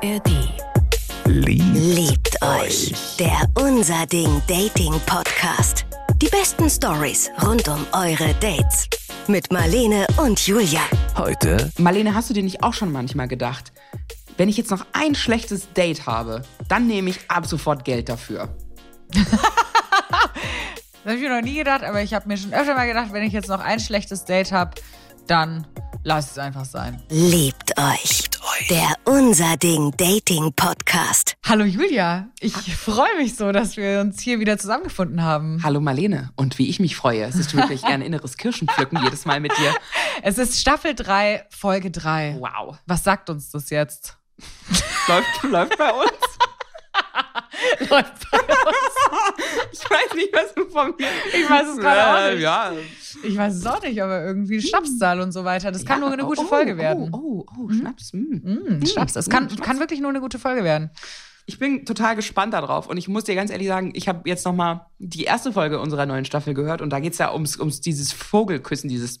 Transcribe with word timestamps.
ARD. 0.00 0.30
Liebt, 1.26 1.76
Liebt 1.76 2.42
euch. 2.42 2.92
Der 3.18 3.48
Unser 3.60 4.06
Ding 4.06 4.40
Dating 4.46 4.92
Podcast. 5.06 5.86
Die 6.22 6.28
besten 6.28 6.70
Stories 6.70 7.30
rund 7.42 7.66
um 7.68 7.84
eure 7.92 8.32
Dates. 8.34 8.86
Mit 9.26 9.50
Marlene 9.52 10.06
und 10.18 10.46
Julia. 10.46 10.80
heute 11.16 11.72
Marlene, 11.78 12.14
hast 12.14 12.30
du 12.30 12.34
dir 12.34 12.44
nicht 12.44 12.62
auch 12.62 12.74
schon 12.74 12.92
manchmal 12.92 13.26
gedacht, 13.26 13.72
wenn 14.36 14.48
ich 14.48 14.56
jetzt 14.56 14.70
noch 14.70 14.86
ein 14.92 15.16
schlechtes 15.16 15.72
Date 15.72 16.06
habe, 16.06 16.42
dann 16.68 16.86
nehme 16.86 17.10
ich 17.10 17.18
ab 17.28 17.46
sofort 17.46 17.84
Geld 17.84 18.08
dafür. 18.08 18.48
Das 21.04 21.14
habe 21.14 21.24
ich 21.24 21.28
mir 21.30 21.36
noch 21.36 21.42
nie 21.42 21.54
gedacht, 21.54 21.84
aber 21.84 22.02
ich 22.02 22.12
habe 22.12 22.28
mir 22.28 22.36
schon 22.36 22.52
öfter 22.52 22.74
mal 22.74 22.86
gedacht, 22.86 23.12
wenn 23.12 23.22
ich 23.22 23.32
jetzt 23.32 23.48
noch 23.48 23.60
ein 23.60 23.80
schlechtes 23.80 24.26
Date 24.26 24.52
habe, 24.52 24.72
dann 25.26 25.66
lass 26.02 26.32
es 26.32 26.38
einfach 26.38 26.66
sein. 26.66 27.00
Liebt 27.08 27.72
euch. 27.78 28.28
Der 28.66 28.94
Unser 29.04 29.56
Ding 29.56 29.94
Dating 29.96 30.52
Podcast. 30.52 31.36
Hallo 31.46 31.64
Julia, 31.64 32.28
ich 32.40 32.52
freue 32.52 33.16
mich 33.16 33.36
so, 33.36 33.52
dass 33.52 33.76
wir 33.76 34.00
uns 34.00 34.20
hier 34.20 34.40
wieder 34.40 34.58
zusammengefunden 34.58 35.22
haben. 35.22 35.62
Hallo 35.62 35.80
Marlene. 35.80 36.30
Und 36.34 36.58
wie 36.58 36.68
ich 36.68 36.80
mich 36.80 36.96
freue, 36.96 37.22
es 37.22 37.36
ist 37.36 37.54
wirklich 37.54 37.84
ein 37.84 38.02
inneres 38.02 38.36
Kirschenpflücken 38.36 39.00
jedes 39.04 39.24
Mal 39.26 39.40
mit 39.40 39.56
dir. 39.56 39.74
Es 40.22 40.38
ist 40.38 40.60
Staffel 40.60 40.94
3, 40.94 41.46
Folge 41.50 41.90
3. 41.92 42.36
Wow. 42.40 42.76
Was 42.84 43.04
sagt 43.04 43.30
uns 43.30 43.50
das 43.50 43.70
jetzt? 43.70 44.18
Läuft, 45.06 45.42
läuft 45.44 45.78
bei 45.78 45.92
uns? 45.92 46.10
Läuft 47.90 48.30
bei 48.30 48.38
uns. 48.38 49.72
Ich 49.72 49.90
weiß 49.90 50.14
nicht, 50.14 50.32
was 50.34 50.54
du 50.54 50.68
von 50.68 50.94
mir. 50.98 51.08
Ich 51.32 51.48
weiß 51.48 51.68
es 51.68 51.78
gerade 51.78 52.06
auch 52.28 52.32
nicht. 52.32 52.42
Ja. 52.42 52.72
Ich 53.22 53.36
weiß 53.36 53.54
es 53.56 53.66
auch 53.66 53.82
nicht, 53.82 54.02
aber 54.02 54.24
irgendwie 54.24 54.60
Schnapszahl 54.60 55.20
und 55.20 55.32
so 55.32 55.44
weiter. 55.44 55.72
Das 55.72 55.84
kann 55.84 56.00
Ja, 56.00 56.06
nur 56.06 56.12
eine 56.12 56.24
gute 56.24 56.42
oh, 56.42 56.44
Folge 56.44 56.74
oh, 56.74 56.78
werden. 56.78 57.10
Oh, 57.12 57.44
oh, 57.46 57.64
oh 57.64 57.68
Schnaps. 57.70 58.12
mm. 58.12 58.18
Mm, 58.78 58.86
Schnaps. 58.86 59.16
Es 59.16 59.28
kann, 59.28 59.48
kann 59.56 59.78
wirklich 59.80 60.00
nur 60.00 60.10
eine 60.10 60.20
gute 60.20 60.38
Folge 60.38 60.64
werden. 60.64 60.90
Ich 61.46 61.58
bin 61.58 61.86
total 61.86 62.14
gespannt 62.14 62.52
darauf 62.52 62.88
und 62.88 62.98
ich 62.98 63.08
muss 63.08 63.24
dir 63.24 63.34
ganz 63.34 63.50
ehrlich 63.50 63.68
sagen, 63.68 63.92
ich 63.94 64.06
habe 64.06 64.28
jetzt 64.28 64.44
noch 64.44 64.52
mal 64.52 64.86
die 64.98 65.24
erste 65.24 65.50
Folge 65.52 65.80
unserer 65.80 66.04
neuen 66.04 66.26
Staffel 66.26 66.52
gehört 66.52 66.82
und 66.82 66.90
da 66.90 67.00
geht's 67.00 67.16
ja 67.18 67.32
ums, 67.32 67.58
ums 67.58 67.80
dieses 67.80 68.12
Vogelküssen, 68.12 68.90
dieses 68.90 69.20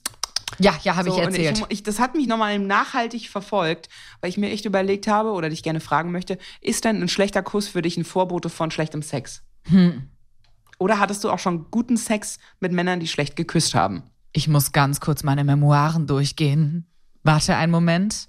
Ja, 0.58 0.78
ja, 0.82 0.96
habe 0.96 1.10
So, 1.10 1.16
ich 1.16 1.22
erzählt. 1.22 1.58
Ich, 1.58 1.64
ich, 1.70 1.82
das 1.84 1.98
hat 1.98 2.14
mich 2.14 2.26
nochmal 2.26 2.58
nachhaltig 2.58 3.30
verfolgt, 3.30 3.88
weil 4.20 4.28
ich 4.28 4.36
mir 4.36 4.50
echt 4.50 4.66
überlegt 4.66 5.08
habe 5.08 5.30
oder 5.30 5.48
dich 5.48 5.62
gerne 5.62 5.80
fragen 5.80 6.12
möchte, 6.12 6.36
ist 6.60 6.84
denn 6.84 7.00
ein 7.02 7.08
schlechter 7.08 7.42
Kuss 7.42 7.66
für 7.66 7.80
dich 7.80 7.96
ein 7.96 8.04
Vorbote 8.04 8.50
von 8.50 8.70
schlechtem 8.70 9.00
Sex? 9.00 9.42
Hm. 9.64 10.10
Oder 10.78 11.00
hattest 11.00 11.24
du 11.24 11.30
auch 11.30 11.38
schon 11.38 11.70
guten 11.70 11.96
Sex 11.96 12.38
mit 12.60 12.72
Männern, 12.72 13.00
die 13.00 13.08
schlecht 13.08 13.36
geküsst 13.36 13.74
haben? 13.74 14.04
Ich 14.32 14.48
muss 14.48 14.72
ganz 14.72 15.00
kurz 15.00 15.24
meine 15.24 15.44
Memoiren 15.44 16.06
durchgehen. 16.06 16.86
Warte 17.24 17.56
einen 17.56 17.72
Moment. 17.72 18.28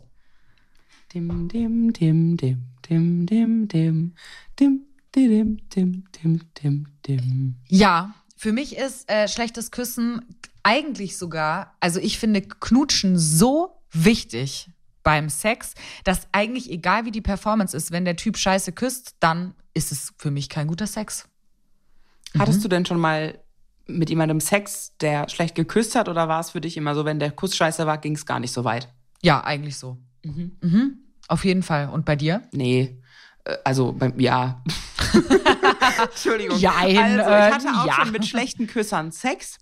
Dim, 1.13 1.47
dim, 1.47 1.93
dim, 1.93 2.37
dim, 2.37 2.67
dim, 2.87 3.25
dim, 3.27 3.67
dim, 3.67 4.15
dim, 4.59 4.87
dim, 5.15 5.57
dim, 5.69 6.03
dim, 6.11 6.41
dim, 6.61 6.87
dim. 7.07 7.55
Ja, 7.67 8.13
für 8.35 8.51
mich 8.51 8.77
ist 8.77 9.09
äh, 9.09 9.27
schlechtes 9.27 9.71
Küssen 9.71 10.25
eigentlich 10.63 11.17
sogar, 11.17 11.75
also 11.79 11.99
ich 11.99 12.19
finde 12.19 12.41
Knutschen 12.41 13.17
so 13.17 13.81
wichtig 13.91 14.69
beim 15.03 15.29
Sex, 15.29 15.73
dass 16.03 16.27
eigentlich 16.31 16.69
egal 16.69 17.05
wie 17.05 17.11
die 17.11 17.21
Performance 17.21 17.75
ist, 17.75 17.91
wenn 17.91 18.05
der 18.05 18.15
Typ 18.15 18.37
scheiße 18.37 18.71
küsst, 18.71 19.15
dann 19.19 19.55
ist 19.73 19.91
es 19.91 20.13
für 20.17 20.31
mich 20.31 20.49
kein 20.49 20.67
guter 20.67 20.87
Sex. 20.87 21.28
Hattest 22.37 22.63
du 22.63 22.67
denn 22.67 22.85
schon 22.85 22.99
mal 22.99 23.39
mit 23.87 24.09
jemandem 24.09 24.39
Sex, 24.39 24.95
der 25.01 25.27
schlecht 25.29 25.55
geküsst 25.55 25.95
hat, 25.95 26.07
oder 26.09 26.27
war 26.27 26.39
es 26.39 26.51
für 26.51 26.61
dich 26.61 26.77
immer 26.77 26.93
so, 26.93 27.05
wenn 27.05 27.19
der 27.19 27.31
Kuss 27.31 27.55
scheiße 27.55 27.87
war, 27.87 27.97
ging 27.97 28.13
es 28.15 28.25
gar 28.25 28.39
nicht 28.39 28.53
so 28.53 28.63
weit? 28.63 28.87
Ja, 29.21 29.43
eigentlich 29.43 29.77
so. 29.77 29.97
Mhm. 30.23 30.99
Auf 31.27 31.43
jeden 31.45 31.63
Fall. 31.63 31.89
Und 31.89 32.05
bei 32.05 32.15
dir? 32.15 32.43
Nee. 32.51 33.01
Äh, 33.45 33.55
Also, 33.63 33.91
beim, 33.93 34.19
ja. 34.19 34.63
Entschuldigung. 36.03 36.57
Jein, 36.59 36.97
also, 36.97 37.19
ich 37.19 37.27
äh, 37.27 37.51
hatte 37.51 37.67
auch 37.81 37.85
ja. 37.87 37.93
schon 37.95 38.11
mit 38.11 38.25
schlechten 38.27 38.67
Küssern 38.67 39.11
Sex 39.11 39.57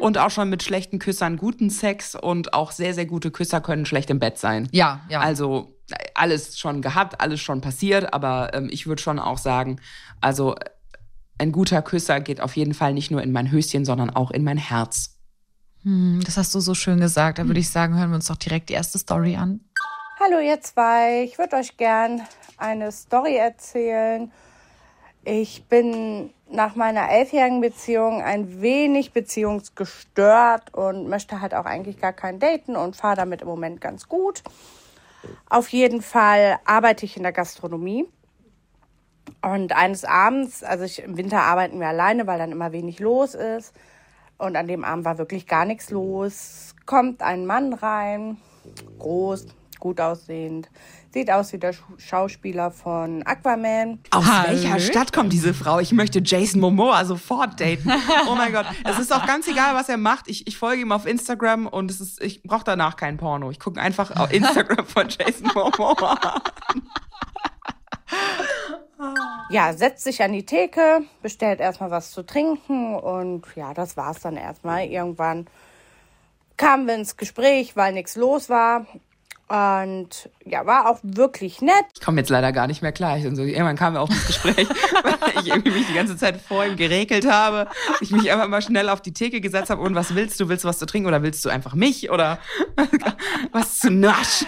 und 0.00 0.18
auch 0.18 0.30
schon 0.30 0.50
mit 0.50 0.62
schlechten 0.62 0.98
Küssern 0.98 1.36
guten 1.36 1.70
Sex 1.70 2.14
und 2.14 2.52
auch 2.54 2.72
sehr, 2.72 2.94
sehr 2.94 3.06
gute 3.06 3.30
Küsser 3.30 3.60
können 3.60 3.86
schlecht 3.86 4.10
im 4.10 4.18
Bett 4.18 4.38
sein. 4.38 4.68
Ja, 4.72 5.00
ja. 5.08 5.20
Also, 5.20 5.76
äh, 5.90 5.94
alles 6.14 6.58
schon 6.58 6.82
gehabt, 6.82 7.20
alles 7.20 7.40
schon 7.40 7.60
passiert, 7.60 8.12
aber 8.12 8.52
ähm, 8.54 8.68
ich 8.70 8.86
würde 8.86 9.02
schon 9.02 9.18
auch 9.18 9.38
sagen, 9.38 9.80
also, 10.20 10.54
ein 11.42 11.52
guter 11.52 11.82
Küsser 11.82 12.20
geht 12.20 12.40
auf 12.40 12.56
jeden 12.56 12.72
Fall 12.72 12.94
nicht 12.94 13.10
nur 13.10 13.20
in 13.20 13.32
mein 13.32 13.50
Höschen, 13.50 13.84
sondern 13.84 14.10
auch 14.10 14.30
in 14.30 14.44
mein 14.44 14.58
Herz. 14.58 15.18
Hm, 15.82 16.22
das 16.24 16.36
hast 16.36 16.54
du 16.54 16.60
so 16.60 16.74
schön 16.74 17.00
gesagt. 17.00 17.38
Da 17.38 17.46
würde 17.46 17.58
ich 17.58 17.68
sagen, 17.68 17.98
hören 17.98 18.10
wir 18.10 18.14
uns 18.14 18.28
doch 18.28 18.36
direkt 18.36 18.68
die 18.68 18.74
erste 18.74 18.98
Story 18.98 19.34
an. 19.34 19.60
Hallo 20.20 20.38
ihr 20.38 20.60
zwei, 20.60 21.24
ich 21.24 21.38
würde 21.38 21.56
euch 21.56 21.76
gern 21.76 22.22
eine 22.56 22.92
Story 22.92 23.36
erzählen. 23.36 24.30
Ich 25.24 25.64
bin 25.64 26.30
nach 26.48 26.76
meiner 26.76 27.10
elfjährigen 27.10 27.60
Beziehung 27.60 28.22
ein 28.22 28.60
wenig 28.60 29.12
beziehungsgestört 29.12 30.72
und 30.74 31.08
möchte 31.08 31.40
halt 31.40 31.54
auch 31.54 31.64
eigentlich 31.64 32.00
gar 32.00 32.12
kein 32.12 32.38
Daten 32.38 32.76
und 32.76 32.94
fahre 32.94 33.16
damit 33.16 33.42
im 33.42 33.48
Moment 33.48 33.80
ganz 33.80 34.08
gut. 34.08 34.44
Auf 35.48 35.68
jeden 35.70 36.02
Fall 36.02 36.60
arbeite 36.64 37.04
ich 37.04 37.16
in 37.16 37.24
der 37.24 37.32
Gastronomie. 37.32 38.06
Und 39.42 39.72
eines 39.72 40.04
Abends, 40.04 40.62
also 40.62 40.84
ich, 40.84 41.02
im 41.02 41.16
Winter 41.16 41.42
arbeiten 41.42 41.80
wir 41.80 41.88
alleine, 41.88 42.26
weil 42.26 42.38
dann 42.38 42.52
immer 42.52 42.72
wenig 42.72 43.00
los 43.00 43.34
ist. 43.34 43.74
Und 44.38 44.56
an 44.56 44.68
dem 44.68 44.84
Abend 44.84 45.04
war 45.04 45.18
wirklich 45.18 45.46
gar 45.46 45.64
nichts 45.64 45.90
los. 45.90 46.74
Kommt 46.86 47.22
ein 47.22 47.46
Mann 47.46 47.74
rein, 47.74 48.38
groß, 48.98 49.46
gut 49.78 50.00
aussehend, 50.00 50.70
sieht 51.12 51.30
aus 51.30 51.52
wie 51.52 51.58
der 51.58 51.74
Schauspieler 51.98 52.70
von 52.70 53.24
Aquaman. 53.24 53.98
Aus 54.10 54.24
Hallo? 54.24 54.50
welcher 54.50 54.78
Stadt 54.78 55.12
kommt 55.12 55.32
diese 55.32 55.54
Frau? 55.54 55.80
Ich 55.80 55.92
möchte 55.92 56.20
Jason 56.24 56.60
Momoa 56.60 57.04
sofort 57.04 57.60
daten. 57.60 57.92
Oh 58.28 58.34
mein 58.36 58.52
Gott. 58.52 58.66
Es 58.84 58.98
ist 58.98 59.12
auch 59.12 59.26
ganz 59.26 59.48
egal, 59.48 59.74
was 59.74 59.88
er 59.88 59.96
macht. 59.96 60.28
Ich, 60.28 60.46
ich 60.46 60.56
folge 60.56 60.82
ihm 60.82 60.92
auf 60.92 61.06
Instagram 61.06 61.66
und 61.66 61.90
es 61.90 62.00
ist, 62.00 62.22
ich 62.22 62.42
brauche 62.42 62.64
danach 62.64 62.96
kein 62.96 63.16
Porno. 63.16 63.50
Ich 63.50 63.58
gucke 63.58 63.80
einfach 63.80 64.16
auf 64.16 64.32
Instagram 64.32 64.86
von 64.86 65.08
Jason 65.08 65.50
Momoa. 65.52 66.42
Ja, 69.50 69.72
setzt 69.72 70.04
sich 70.04 70.22
an 70.22 70.32
die 70.32 70.46
Theke, 70.46 71.02
bestellt 71.20 71.60
erstmal 71.60 71.90
was 71.90 72.10
zu 72.10 72.22
trinken 72.22 72.94
und 72.94 73.44
ja, 73.54 73.74
das 73.74 73.96
war's 73.96 74.20
dann 74.20 74.36
erstmal. 74.36 74.86
Irgendwann 74.86 75.46
kamen 76.56 76.86
wir 76.86 76.94
ins 76.94 77.16
Gespräch, 77.16 77.76
weil 77.76 77.92
nichts 77.92 78.16
los 78.16 78.48
war. 78.48 78.86
Und 79.48 80.30
ja, 80.46 80.64
war 80.64 80.88
auch 80.88 80.98
wirklich 81.02 81.60
nett. 81.60 81.84
Ich 81.94 82.00
komme 82.00 82.20
jetzt 82.20 82.30
leider 82.30 82.52
gar 82.52 82.66
nicht 82.66 82.80
mehr 82.80 82.92
klar. 82.92 83.18
Ich, 83.18 83.24
so, 83.24 83.42
irgendwann 83.42 83.76
kam 83.76 83.92
wir 83.92 84.00
auf 84.00 84.08
das 84.08 84.26
Gespräch, 84.26 84.66
weil 85.02 85.42
ich 85.42 85.48
irgendwie 85.48 85.72
mich 85.72 85.86
die 85.86 85.94
ganze 85.94 86.16
Zeit 86.16 86.40
vor 86.40 86.64
ihm 86.64 86.76
geregelt 86.76 87.30
habe. 87.30 87.68
Ich 88.00 88.12
mich 88.12 88.30
einfach 88.32 88.48
mal 88.48 88.62
schnell 88.62 88.88
auf 88.88 89.02
die 89.02 89.12
Theke 89.12 89.42
gesetzt 89.42 89.68
habe. 89.68 89.82
Und 89.82 89.94
was 89.94 90.14
willst 90.14 90.40
du? 90.40 90.48
Willst 90.48 90.64
du 90.64 90.68
was 90.68 90.78
zu 90.78 90.86
trinken 90.86 91.06
oder 91.06 91.22
willst 91.22 91.44
du 91.44 91.50
einfach 91.50 91.74
mich 91.74 92.10
oder 92.10 92.38
was 93.52 93.78
zu 93.78 93.90
naschen? 93.90 94.46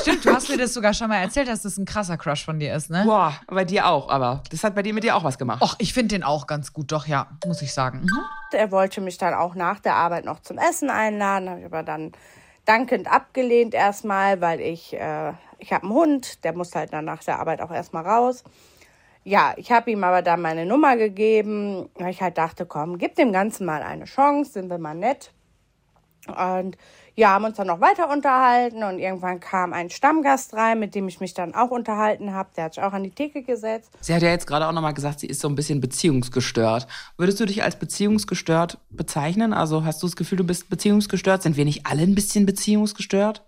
Stimmt, 0.00 0.24
du 0.24 0.32
hast 0.32 0.48
mir 0.48 0.56
das 0.56 0.72
sogar 0.72 0.94
schon 0.94 1.08
mal 1.08 1.18
erzählt, 1.18 1.48
dass 1.48 1.62
das 1.62 1.76
ein 1.76 1.84
krasser 1.84 2.16
Crush 2.16 2.44
von 2.44 2.58
dir 2.58 2.74
ist, 2.74 2.88
ne? 2.88 3.02
Boah, 3.04 3.34
bei 3.48 3.64
dir 3.64 3.86
auch. 3.86 4.08
Aber 4.08 4.42
das 4.50 4.64
hat 4.64 4.74
bei 4.74 4.82
dir 4.82 4.94
mit 4.94 5.04
dir 5.04 5.16
auch 5.16 5.24
was 5.24 5.36
gemacht. 5.36 5.62
Och, 5.62 5.74
ich 5.78 5.92
finde 5.92 6.14
den 6.14 6.22
auch 6.22 6.46
ganz 6.46 6.72
gut, 6.72 6.92
doch, 6.92 7.06
ja, 7.06 7.26
muss 7.46 7.60
ich 7.60 7.74
sagen. 7.74 8.00
Mhm. 8.02 8.24
Er 8.52 8.70
wollte 8.70 9.00
mich 9.00 9.18
dann 9.18 9.34
auch 9.34 9.54
nach 9.54 9.80
der 9.80 9.96
Arbeit 9.96 10.24
noch 10.24 10.40
zum 10.40 10.56
Essen 10.56 10.88
einladen, 10.88 11.50
habe 11.50 11.60
ich 11.60 11.66
aber 11.66 11.82
dann 11.82 12.12
dankend 12.66 13.10
abgelehnt 13.10 13.72
erstmal, 13.72 14.40
weil 14.42 14.60
ich, 14.60 14.92
äh, 14.92 15.32
ich 15.58 15.72
habe 15.72 15.84
einen 15.84 15.94
Hund, 15.94 16.44
der 16.44 16.52
muss 16.52 16.74
halt 16.74 16.92
dann 16.92 17.06
nach 17.06 17.24
der 17.24 17.40
Arbeit 17.40 17.62
auch 17.62 17.70
erstmal 17.70 18.06
raus. 18.06 18.44
Ja, 19.24 19.54
ich 19.56 19.72
habe 19.72 19.90
ihm 19.90 20.04
aber 20.04 20.22
dann 20.22 20.42
meine 20.42 20.66
Nummer 20.66 20.96
gegeben, 20.96 21.88
weil 21.94 22.10
ich 22.10 22.22
halt 22.22 22.38
dachte, 22.38 22.66
komm, 22.66 22.98
gib 22.98 23.14
dem 23.16 23.32
Ganzen 23.32 23.66
mal 23.66 23.82
eine 23.82 24.04
Chance, 24.04 24.52
sind 24.52 24.70
wir 24.70 24.78
mal 24.78 24.94
nett. 24.94 25.32
Und 26.28 26.76
ja, 27.18 27.30
haben 27.30 27.46
uns 27.46 27.56
dann 27.56 27.66
noch 27.66 27.80
weiter 27.80 28.12
unterhalten 28.12 28.82
und 28.82 28.98
irgendwann 28.98 29.40
kam 29.40 29.72
ein 29.72 29.88
Stammgast 29.88 30.52
rein, 30.52 30.78
mit 30.78 30.94
dem 30.94 31.08
ich 31.08 31.18
mich 31.18 31.32
dann 31.32 31.54
auch 31.54 31.70
unterhalten 31.70 32.34
habe. 32.34 32.50
Der 32.56 32.64
hat 32.64 32.74
sich 32.74 32.82
auch 32.82 32.92
an 32.92 33.02
die 33.04 33.10
Theke 33.10 33.42
gesetzt. 33.42 33.90
Sie 34.02 34.14
hat 34.14 34.20
ja 34.20 34.28
jetzt 34.28 34.46
gerade 34.46 34.68
auch 34.68 34.72
nochmal 34.72 34.92
gesagt, 34.92 35.20
sie 35.20 35.26
ist 35.26 35.40
so 35.40 35.48
ein 35.48 35.54
bisschen 35.54 35.80
beziehungsgestört. 35.80 36.86
Würdest 37.16 37.40
du 37.40 37.46
dich 37.46 37.62
als 37.62 37.78
beziehungsgestört 37.78 38.78
bezeichnen? 38.90 39.54
Also 39.54 39.86
hast 39.86 40.02
du 40.02 40.06
das 40.06 40.16
Gefühl, 40.16 40.36
du 40.36 40.44
bist 40.44 40.68
beziehungsgestört? 40.68 41.42
Sind 41.42 41.56
wir 41.56 41.64
nicht 41.64 41.86
alle 41.86 42.02
ein 42.02 42.14
bisschen 42.14 42.44
beziehungsgestört? 42.44 43.42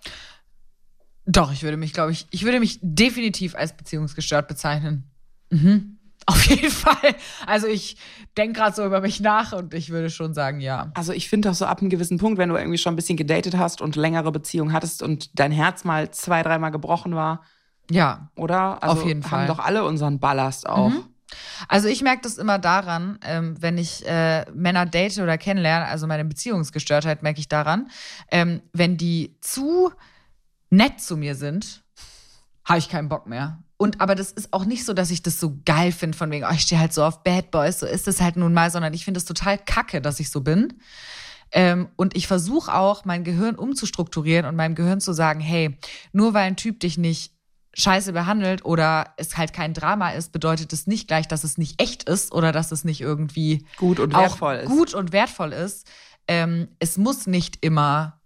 Doch, 1.27 1.53
ich 1.53 1.63
würde 1.63 1.77
mich, 1.77 1.93
glaube 1.93 2.13
ich, 2.13 2.27
ich 2.31 2.45
würde 2.45 2.61
mich 2.61 2.79
definitiv 2.81 3.55
als 3.55 3.77
beziehungsgestört 3.77 4.49
bezeichnen. 4.49 5.11
Mhm. 5.51 5.98
Auf 6.29 6.45
jeden 6.45 6.71
Fall. 6.71 7.15
Also 7.47 7.67
ich 7.67 7.97
denke 8.37 8.59
gerade 8.61 8.77
so 8.77 8.85
über 8.85 9.01
mich 9.01 9.19
nach 9.21 9.53
und 9.53 9.73
ich 9.73 9.89
würde 9.89 10.11
schon 10.11 10.35
sagen, 10.35 10.61
ja. 10.61 10.91
Also 10.95 11.13
ich 11.15 11.29
finde 11.31 11.49
doch 11.49 11.55
so 11.55 11.65
ab 11.65 11.81
einem 11.81 11.89
gewissen 11.89 12.19
Punkt, 12.19 12.37
wenn 12.39 12.51
du 12.51 12.57
irgendwie 12.57 12.77
schon 12.77 12.93
ein 12.93 12.97
bisschen 12.97 13.17
gedatet 13.17 13.57
hast 13.57 13.81
und 13.81 13.97
längere 13.97 14.31
Beziehungen 14.31 14.75
hattest 14.75 15.03
und 15.03 15.31
dein 15.39 15.53
Herz 15.53 15.85
mal 15.85 16.11
zwei, 16.11 16.43
dreimal 16.43 16.71
gebrochen 16.71 17.15
war, 17.15 17.43
Ja. 17.91 18.31
oder? 18.37 18.83
Also 18.83 19.01
Auf 19.01 19.07
jeden 19.07 19.23
haben 19.25 19.31
Fall. 19.31 19.47
doch 19.47 19.59
alle 19.59 19.85
unseren 19.87 20.21
Ballast 20.21 20.69
auch. 20.69 20.93
Also 21.67 21.89
ich 21.89 22.03
merke 22.03 22.21
das 22.23 22.37
immer 22.37 22.59
daran, 22.59 23.19
ähm, 23.25 23.57
wenn 23.61 23.79
ich 23.79 24.07
äh, 24.07 24.45
Männer 24.53 24.85
date 24.85 25.19
oder 25.19 25.39
kennenlerne, 25.39 25.87
also 25.87 26.07
meine 26.07 26.27
Beziehungsgestörtheit 26.27 27.23
merke 27.23 27.41
ich 27.41 27.49
daran, 27.49 27.89
ähm, 28.31 28.61
wenn 28.75 28.99
die 28.99 29.37
zu 29.41 29.93
nett 30.69 31.01
zu 31.01 31.17
mir 31.17 31.35
sind, 31.35 31.83
habe 32.65 32.79
ich 32.79 32.91
keinen 32.91 33.09
Bock 33.09 33.27
mehr. 33.27 33.63
Und 33.79 34.01
aber 34.01 34.17
das 34.17 34.33
ist 34.33 34.53
auch 34.53 34.65
nicht 34.65 34.85
so, 34.85 34.93
dass 34.93 35.11
ich 35.11 35.23
das 35.23 35.39
so 35.39 35.57
geil 35.65 35.93
finde, 35.93 36.19
von 36.19 36.31
wegen, 36.31 36.45
oh, 36.45 36.53
ich 36.53 36.63
stehe 36.63 36.81
halt 36.81 36.93
so 36.93 37.05
auf 37.05 37.23
Bad 37.23 37.53
Boys, 37.53 37.79
so 37.79 37.87
ist 37.87 38.09
es 38.09 38.21
halt 38.21 38.37
nun 38.37 38.53
mal, 38.53 38.71
sondern 38.71 38.93
ich 38.93 39.05
finde 39.05 39.19
es 39.19 39.25
total 39.25 39.57
kacke, 39.57 40.03
dass 40.03 40.19
ich 40.19 40.31
so 40.31 40.41
bin. 40.41 40.75
Ähm, 41.53 41.89
und 41.97 42.17
ich 42.17 42.27
versuche 42.27 42.75
auch, 42.75 43.05
mein 43.05 43.25
Gehirn 43.25 43.55
umzustrukturieren 43.55 44.47
und 44.47 44.57
meinem 44.57 44.75
Gehirn 44.75 45.01
zu 45.01 45.13
sagen, 45.13 45.41
hey, 45.41 45.79
nur 46.13 46.35
weil 46.35 46.49
ein 46.49 46.57
Typ 46.57 46.81
dich 46.81 46.99
nicht 46.99 47.33
scheiße 47.75 48.13
behandelt 48.13 48.65
oder 48.65 49.15
es 49.17 49.37
halt 49.37 49.53
kein 49.53 49.73
Drama 49.73 50.11
ist, 50.11 50.33
bedeutet 50.33 50.73
es 50.73 50.89
nicht 50.89 51.07
gleich, 51.07 51.29
dass 51.29 51.45
es 51.45 51.57
nicht 51.57 51.81
echt 51.81 52.09
ist 52.09 52.33
oder 52.33 52.51
dass 52.51 52.73
es 52.73 52.85
nicht 52.85 53.01
irgendwie 53.01 53.65
Gut 53.77 54.01
und 54.01 54.13
wertvoll 54.13 54.57
ist. 54.57 54.69
gut 54.69 54.95
und 54.95 55.13
wertvoll 55.13 55.53
ist. 55.53 55.87
Ähm, 56.27 56.69
es 56.81 56.99
muss 56.99 57.29
nicht 57.29 57.59
immer 57.65 58.21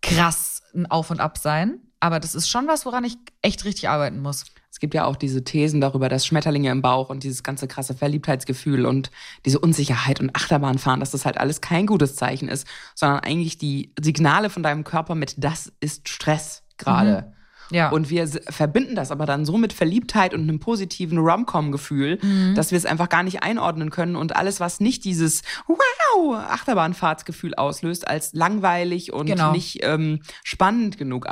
krass 0.00 0.62
ein 0.74 0.88
Auf 0.90 1.10
und 1.10 1.20
Ab 1.20 1.38
sein, 1.38 1.80
aber 1.98 2.20
das 2.20 2.34
ist 2.34 2.48
schon 2.48 2.68
was, 2.68 2.86
woran 2.86 3.04
ich 3.04 3.16
echt 3.42 3.64
richtig 3.64 3.88
arbeiten 3.88 4.20
muss. 4.20 4.44
Es 4.72 4.80
gibt 4.80 4.94
ja 4.94 5.04
auch 5.04 5.16
diese 5.16 5.44
Thesen 5.44 5.82
darüber, 5.82 6.08
dass 6.08 6.24
Schmetterlinge 6.26 6.70
im 6.70 6.80
Bauch 6.80 7.10
und 7.10 7.24
dieses 7.24 7.42
ganze 7.42 7.68
krasse 7.68 7.92
Verliebtheitsgefühl 7.94 8.86
und 8.86 9.10
diese 9.44 9.58
Unsicherheit 9.58 10.18
und 10.18 10.34
Achterbahnfahren, 10.34 10.98
dass 11.00 11.10
das 11.10 11.26
halt 11.26 11.36
alles 11.36 11.60
kein 11.60 11.86
gutes 11.86 12.16
Zeichen 12.16 12.48
ist, 12.48 12.66
sondern 12.94 13.20
eigentlich 13.20 13.58
die 13.58 13.92
Signale 14.00 14.48
von 14.48 14.62
deinem 14.62 14.82
Körper 14.84 15.14
mit 15.14 15.34
das 15.36 15.70
ist 15.80 16.08
Stress 16.08 16.62
gerade. 16.78 17.34
Ja. 17.70 17.90
Und 17.90 18.08
wir 18.10 18.26
verbinden 18.48 18.94
das 18.96 19.10
aber 19.10 19.24
dann 19.26 19.44
so 19.44 19.56
mit 19.58 19.72
Verliebtheit 19.74 20.32
und 20.34 20.42
einem 20.42 20.58
positiven 20.58 21.18
Rom-Com-Gefühl, 21.18 22.18
Mhm. 22.22 22.54
dass 22.54 22.70
wir 22.70 22.78
es 22.78 22.86
einfach 22.86 23.08
gar 23.10 23.22
nicht 23.22 23.42
einordnen 23.42 23.90
können 23.90 24.16
und 24.16 24.36
alles, 24.36 24.58
was 24.58 24.80
nicht 24.80 25.04
dieses 25.04 25.42
Wow 25.66 26.34
Achterbahnfahrtsgefühl 26.36 27.54
auslöst, 27.54 28.06
als 28.08 28.32
langweilig 28.32 29.12
und 29.12 29.26
Genau. 29.26 29.52
nicht 29.52 29.78
ähm, 29.82 30.20
spannend 30.44 30.98
genug 30.98 31.26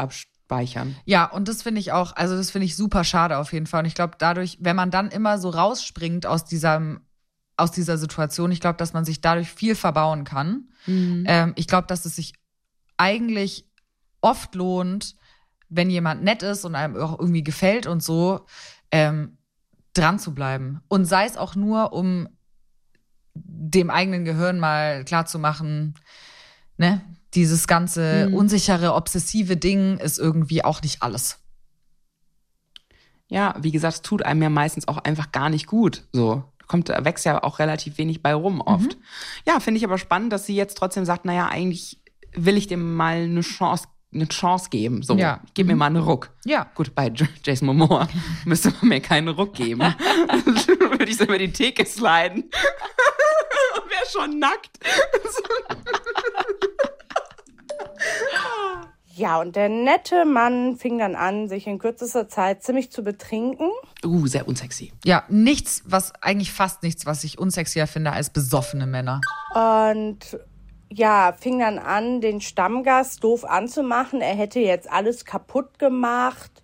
abspeichern. 0.51 0.97
Ja, 1.05 1.25
und 1.27 1.49
das 1.49 1.63
finde 1.63 1.81
ich 1.81 1.93
auch, 1.93 2.15
also 2.17 2.37
das 2.37 2.51
finde 2.51 2.67
ich 2.67 2.77
super 2.77 3.05
schade 3.05 3.39
auf 3.39 3.53
jeden 3.53 3.67
Fall. 3.67 3.81
Und 3.81 3.87
ich 3.87 3.95
glaube, 3.95 4.15
dadurch, 4.19 4.59
wenn 4.61 4.77
man 4.77 4.91
dann 4.91 5.11
immer 5.11 5.39
so 5.39 5.51
rausspringt 5.51 6.27
aus 6.27 6.45
diesem, 6.45 7.01
aus 7.57 7.71
dieser 7.71 7.99
Situation, 7.99 8.53
ich 8.53 8.61
glaube, 8.61 8.77
dass 8.77 8.93
man 8.93 9.05
sich 9.05 9.21
dadurch 9.21 9.51
viel 9.51 9.75
verbauen 9.75 10.25
kann. 10.25 10.69
Ähm, 11.27 11.53
ich 11.57 11.67
glaube, 11.67 11.87
dass 11.87 12.05
es 12.05 12.17
sich 12.17 12.35
eigentlich 12.97 13.67
oft 14.21 14.55
lohnt, 14.55 15.15
wenn 15.69 15.91
jemand 15.91 16.23
nett 16.23 16.43
ist 16.43 16.65
und 16.65 16.75
einem 16.75 16.97
auch 16.97 17.19
irgendwie 17.19 17.45
gefällt 17.45 17.87
und 17.87 18.03
so, 18.03 18.47
ähm, 18.91 19.39
dran 19.95 20.19
zu 20.19 20.35
bleiben. 20.35 20.81
Und 20.89 21.05
sei 21.05 21.27
es 21.27 21.37
auch 21.37 21.55
nur, 21.55 21.93
um 21.93 22.29
dem 23.35 23.91
eigenen 23.91 24.25
Gehirn 24.25 24.59
mal 24.59 25.05
klarzumachen, 25.05 25.95
ne, 26.77 27.01
dieses 27.35 27.67
ganze 27.67 28.29
unsichere, 28.33 28.95
obsessive 28.95 29.57
Ding 29.57 29.99
ist 29.99 30.19
irgendwie 30.19 30.65
auch 30.65 30.83
nicht 30.83 31.03
alles. 31.03 31.39
Ja, 33.29 33.55
wie 33.61 33.71
gesagt, 33.71 33.95
es 33.95 34.03
tut 34.03 34.25
einem 34.25 34.43
ja 34.43 34.49
meistens 34.51 34.89
auch 34.89 34.99
einfach 34.99 35.31
gar 35.31 35.49
nicht 35.51 35.67
gut. 35.67 36.03
So 36.13 36.43
kommt, 36.67 36.89
wächst 36.89 37.25
ja 37.25 37.43
auch 37.43 37.59
relativ 37.59 37.99
wenig 37.99 38.23
bei 38.23 38.33
rum 38.35 38.61
oft. 38.61 38.97
Ja, 39.47 39.59
finde 39.61 39.79
ich 39.79 39.85
aber 39.85 39.99
spannend, 39.99 40.33
dass 40.33 40.47
sie 40.47 40.55
jetzt 40.55 40.77
trotzdem 40.79 41.05
sagt, 41.05 41.25
naja, 41.25 41.49
eigentlich 41.49 42.01
will 42.33 42.57
ich 42.57 42.69
dem 42.69 42.95
mal 42.95 43.17
eine 43.17 43.41
Chance, 43.41 43.87
eine 44.15 44.29
Chance 44.29 44.71
geben. 44.71 45.03
So, 45.03 45.17
Ja. 45.17 45.41
gib 45.55 45.67
mir 45.67 45.75
mal 45.77 45.87
einen 45.87 45.97
Ruck. 45.97 46.31
Ja. 46.45 46.71
Gut, 46.77 46.95
bei 46.95 47.13
Jason 47.45 47.67
Momoa 47.67 48.09
müsste 48.45 48.73
man 48.81 48.89
mir 48.89 49.01
keinen 49.01 49.29
Ruck 49.29 49.55
geben. 49.55 49.81
Würde 49.81 51.05
ich 51.11 51.17
so 51.17 51.25
über 51.25 51.39
die 51.39 51.53
Theke 51.53 51.85
sliden. 51.87 52.51
Wäre 53.89 54.07
schon 54.13 54.39
nackt. 54.39 54.79
Ja, 59.21 59.39
und 59.39 59.55
der 59.55 59.69
nette 59.69 60.25
Mann 60.25 60.77
fing 60.77 60.97
dann 60.97 61.15
an, 61.15 61.51
sich 61.51 61.67
in 61.67 61.79
kürzester 61.79 62.27
Zeit 62.27 62.63
ziemlich 62.63 62.91
zu 62.91 63.03
betrinken. 63.05 63.69
Uh, 64.03 64.27
sehr 64.27 64.49
unsexy. 64.49 64.95
Ja, 65.05 65.25
nichts, 65.29 65.83
was 65.85 66.15
eigentlich 66.23 66.53
fast 66.53 66.83
nichts, 66.83 67.05
was 67.05 67.23
ich 67.23 67.39
unsexier 67.39 67.87
finde 67.87 68.13
als 68.13 68.31
besoffene 68.31 68.87
Männer. 68.87 69.21
Und 69.55 70.41
ja, 70.89 71.35
fing 71.39 71.59
dann 71.59 71.79
an, 71.79 72.23
den 72.23 72.41
Stammgast 72.41 73.23
doof 73.23 73.45
anzumachen. 73.45 74.23
Er 74.23 74.35
hätte 74.35 74.59
jetzt 74.59 74.91
alles 74.91 75.27
kaputt 75.27 75.79
gemacht. 75.79 76.63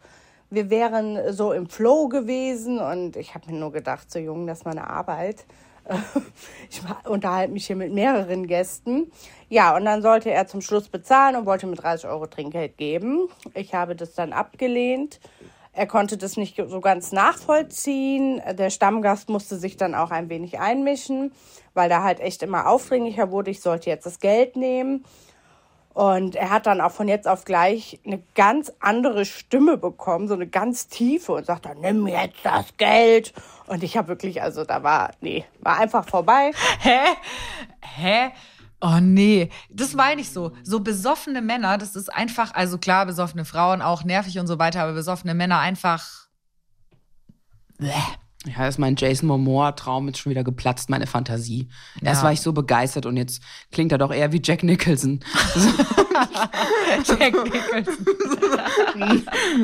Wir 0.49 0.71
wären 0.71 1.35
so 1.35 1.53
im 1.53 1.69
Flow 1.69 2.09
gewesen. 2.09 2.79
Und 2.79 3.17
ich 3.17 3.35
habe 3.35 3.53
mir 3.53 3.59
nur 3.59 3.73
gedacht, 3.73 4.11
so 4.11 4.19
jung, 4.19 4.47
das 4.47 4.61
ist 4.61 4.65
meine 4.65 4.89
Arbeit. 4.89 5.45
Ich 6.71 6.83
unterhalte 7.09 7.53
mich 7.53 7.67
hier 7.67 7.77
mit 7.77 7.93
mehreren 7.93 8.47
Gästen. 8.47 9.13
Ja, 9.49 9.77
und 9.77 9.85
dann 9.85 10.03
sollte 10.03 10.31
er 10.31 10.47
zum 10.47 10.61
Schluss 10.61 10.89
bezahlen 10.89 11.37
und 11.37 11.47
wollte 11.47 11.67
mir 11.67 11.77
30 11.77 12.11
Euro 12.11 12.27
Trinkgeld 12.27 12.77
geben. 12.77 13.29
Ich 13.55 13.73
habe 13.73 13.95
das 13.95 14.15
dann 14.15 14.33
abgelehnt. 14.33 15.21
Er 15.73 15.87
konnte 15.87 16.17
das 16.17 16.37
nicht 16.37 16.57
so 16.57 16.81
ganz 16.81 17.13
nachvollziehen. 17.13 18.43
Der 18.59 18.71
Stammgast 18.71 19.29
musste 19.29 19.59
sich 19.59 19.77
dann 19.77 19.95
auch 19.95 20.11
ein 20.11 20.31
wenig 20.31 20.59
einmischen, 20.59 21.33
weil 21.75 21.91
er 21.91 22.03
halt 22.03 22.19
echt 22.19 22.43
immer 22.43 22.67
aufdringlicher 22.67 23.31
wurde. 23.31 23.51
Ich 23.51 23.61
sollte 23.61 23.91
jetzt 23.91 24.07
das 24.07 24.19
Geld 24.19 24.57
nehmen. 24.57 25.05
Und 25.97 26.37
er 26.37 26.51
hat 26.51 26.67
dann 26.67 26.83
auch 26.83 26.91
von 26.91 27.09
jetzt 27.09 27.27
auf 27.27 27.47
gleich 27.47 27.99
eine 28.05 28.23
ganz 28.35 28.71
andere 28.81 29.25
Stimme 29.25 29.79
bekommen, 29.79 30.29
so 30.29 30.35
eine 30.35 30.47
ganz 30.47 30.89
tiefe 30.89 31.33
und 31.33 31.47
sagt 31.47 31.65
dann, 31.65 31.81
nimm 31.81 32.07
jetzt 32.07 32.37
das 32.43 32.67
Geld. 32.77 33.33
Und 33.67 33.83
ich 33.83 33.97
habe 33.97 34.09
wirklich, 34.09 34.43
also 34.43 34.65
da 34.65 34.83
war, 34.83 35.13
nee, 35.23 35.47
war 35.61 35.79
einfach 35.79 36.07
vorbei. 36.07 36.51
Hä? 36.81 36.99
Hä? 37.81 38.31
Oh 38.83 38.99
nee, 39.01 39.49
das 39.71 39.95
meine 39.95 40.21
ich 40.21 40.29
so. 40.29 40.53
So 40.63 40.81
besoffene 40.81 41.41
Männer, 41.41 41.79
das 41.79 41.97
ist 41.97 42.13
einfach, 42.13 42.53
also 42.53 42.77
klar, 42.77 43.07
besoffene 43.07 43.47
Frauen 43.47 43.81
auch 43.81 44.05
nervig 44.05 44.39
und 44.39 44.49
so 44.49 44.59
weiter, 44.59 44.83
aber 44.83 44.93
besoffene 44.93 45.33
Männer 45.33 45.61
einfach. 45.61 46.27
Bäh. 47.79 47.89
Ja, 48.47 48.69
ist 48.69 48.79
mein 48.79 48.95
Jason 48.97 49.27
Momoa-Traum 49.29 50.07
jetzt 50.07 50.19
schon 50.19 50.31
wieder 50.31 50.45
geplatzt, 50.45 50.89
meine 50.89 51.07
Fantasie. 51.07 51.69
Erst 52.01 52.21
Ja. 52.21 52.25
war 52.27 52.33
ich 52.33 52.41
so 52.41 52.53
begeistert 52.53 53.05
und 53.07 53.17
jetzt 53.17 53.43
klingt 53.73 53.91
er 53.93 53.99
doch 53.99 54.13
eher 54.13 54.31
wie 54.33 54.41
Jack 54.43 54.63
Nicholson. 54.63 55.21
Jack 57.05 57.35
Nicholson. 57.35 58.07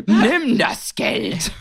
Nimm 0.06 0.58
das 0.58 0.94
Geld. 0.94 1.52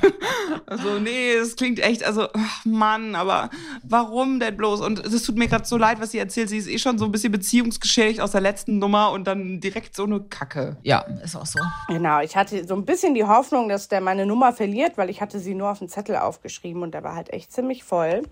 Also, 0.66 1.00
nee, 1.00 1.34
es 1.34 1.56
klingt 1.56 1.80
echt, 1.80 2.04
also, 2.04 2.28
ach 2.34 2.66
Mann, 2.66 3.16
aber 3.16 3.50
warum 3.84 4.40
denn 4.40 4.58
bloß? 4.58 4.82
Und 4.82 5.00
es 5.00 5.24
tut 5.24 5.38
mir 5.38 5.48
gerade 5.48 5.66
so 5.66 5.78
leid, 5.78 6.00
was 6.02 6.12
sie 6.12 6.18
erzählt. 6.18 6.50
Sie 6.50 6.58
ist 6.58 6.68
eh 6.68 6.78
schon 6.80 6.98
so 6.98 7.06
ein 7.06 7.12
bisschen 7.12 7.32
beziehungsgeschädigt 7.32 8.20
aus 8.22 8.32
der 8.32 8.42
letzten 8.42 8.80
Nummer 8.80 9.12
und 9.12 9.26
dann 9.28 9.60
direkt 9.60 9.96
so 9.96 10.04
eine 10.06 10.22
Kacke. 10.22 10.78
Ja, 10.84 11.00
ist 11.24 11.36
auch 11.36 11.46
so. 11.46 11.60
Genau, 11.88 12.20
ich 12.22 12.36
hatte 12.36 12.68
so 12.68 12.76
ein 12.76 12.86
bisschen 12.86 13.14
die 13.14 13.24
Hoffnung, 13.26 13.70
dass 13.70 13.88
der 13.88 14.02
meine 14.02 14.26
Nummer 14.26 14.54
verliert, 14.54 14.98
weil 14.98 15.10
ich 15.10 15.22
hatte 15.22 15.40
sie 15.40 15.54
nur 15.54 15.70
auf 15.70 15.80
den 15.80 15.90
Zettel 15.90 16.16
aufgeschrieben 16.16 16.82
und 16.82 16.94
der 16.94 17.04
war 17.04 17.11
halt 17.16 17.32
echt 17.32 17.52
ziemlich 17.52 17.84
voll. 17.84 18.24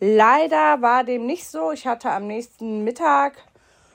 Leider 0.00 0.82
war 0.82 1.04
dem 1.04 1.26
nicht 1.26 1.46
so. 1.46 1.70
Ich 1.72 1.86
hatte 1.86 2.10
am 2.10 2.26
nächsten 2.26 2.82
Mittag 2.82 3.34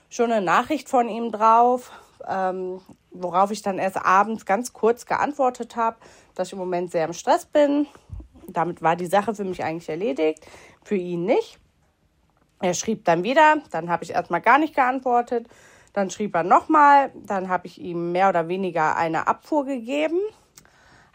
schon 0.10 0.32
eine 0.32 0.46
Nachricht 0.46 0.88
von 0.88 1.10
ihm 1.10 1.32
drauf, 1.32 1.92
ähm, 2.28 2.80
worauf 3.12 3.52
ich 3.52 3.62
dann 3.62 3.78
erst 3.78 3.98
abends 3.98 4.46
ganz 4.46 4.72
kurz 4.72 5.06
geantwortet 5.06 5.76
habe, 5.76 5.98
dass 6.36 6.48
ich 6.48 6.54
im 6.54 6.60
Moment 6.60 6.92
sehr 6.92 7.06
im 7.06 7.14
Stress 7.14 7.46
bin. 7.46 7.88
Damit 8.48 8.82
war 8.82 8.96
die 8.96 9.06
Sache 9.06 9.36
für 9.36 9.44
mich 9.44 9.64
eigentlich 9.64 9.90
erledigt, 9.90 10.48
für 10.84 10.96
ihn 10.96 11.26
nicht. 11.26 11.60
Er 12.62 12.74
schrieb 12.74 13.06
dann 13.06 13.24
wieder, 13.24 13.58
dann 13.72 13.90
habe 13.90 14.04
ich 14.04 14.12
erstmal 14.12 14.42
gar 14.42 14.58
nicht 14.58 14.76
geantwortet. 14.76 15.48
Dann 15.94 16.10
schrieb 16.10 16.36
er 16.36 16.44
nochmal, 16.44 17.12
dann 17.16 17.50
habe 17.50 17.68
ich 17.68 17.82
ihm 17.82 18.12
mehr 18.12 18.30
oder 18.30 18.48
weniger 18.48 18.96
eine 18.96 19.28
Abfuhr 19.28 19.66
gegeben. 19.66 20.20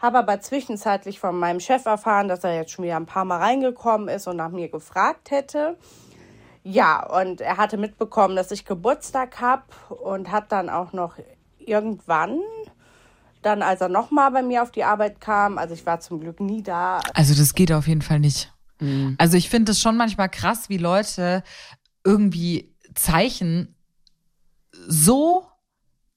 Habe 0.03 0.19
aber 0.19 0.41
zwischenzeitlich 0.41 1.17
von 1.17 1.39
meinem 1.39 1.61
Chef 1.61 1.85
erfahren, 1.85 2.27
dass 2.27 2.43
er 2.43 2.53
jetzt 2.55 2.71
schon 2.71 2.83
wieder 2.83 2.97
ein 2.97 3.05
paar 3.05 3.23
Mal 3.23 3.39
reingekommen 3.39 4.09
ist 4.09 4.27
und 4.27 4.35
nach 4.35 4.49
mir 4.49 4.67
gefragt 4.67 5.31
hätte. 5.31 5.77
Ja, 6.61 7.05
und 7.05 7.39
er 7.39 7.55
hatte 7.55 7.77
mitbekommen, 7.77 8.35
dass 8.35 8.51
ich 8.51 8.65
Geburtstag 8.65 9.39
habe 9.39 9.63
und 9.95 10.29
hat 10.29 10.51
dann 10.51 10.69
auch 10.69 10.91
noch 10.91 11.15
irgendwann, 11.57 12.39
dann 13.41 13.61
als 13.61 13.79
er 13.79 13.87
nochmal 13.87 14.29
bei 14.31 14.43
mir 14.43 14.61
auf 14.61 14.71
die 14.71 14.83
Arbeit 14.83 15.21
kam, 15.21 15.57
also 15.57 15.73
ich 15.73 15.85
war 15.85 16.01
zum 16.01 16.19
Glück 16.19 16.41
nie 16.41 16.63
da, 16.63 16.99
Also 17.13 17.33
das 17.33 17.55
geht 17.55 17.71
auf 17.71 17.87
jeden 17.87 18.01
Fall 18.01 18.19
nicht. 18.19 18.51
Also 19.17 19.37
ich 19.37 19.49
finde 19.49 19.71
es 19.71 19.79
schon 19.79 19.95
manchmal 19.95 20.27
krass, 20.27 20.67
wie 20.67 20.77
Leute 20.77 21.43
irgendwie 22.03 22.75
Zeichen 22.93 23.73
so 24.73 25.47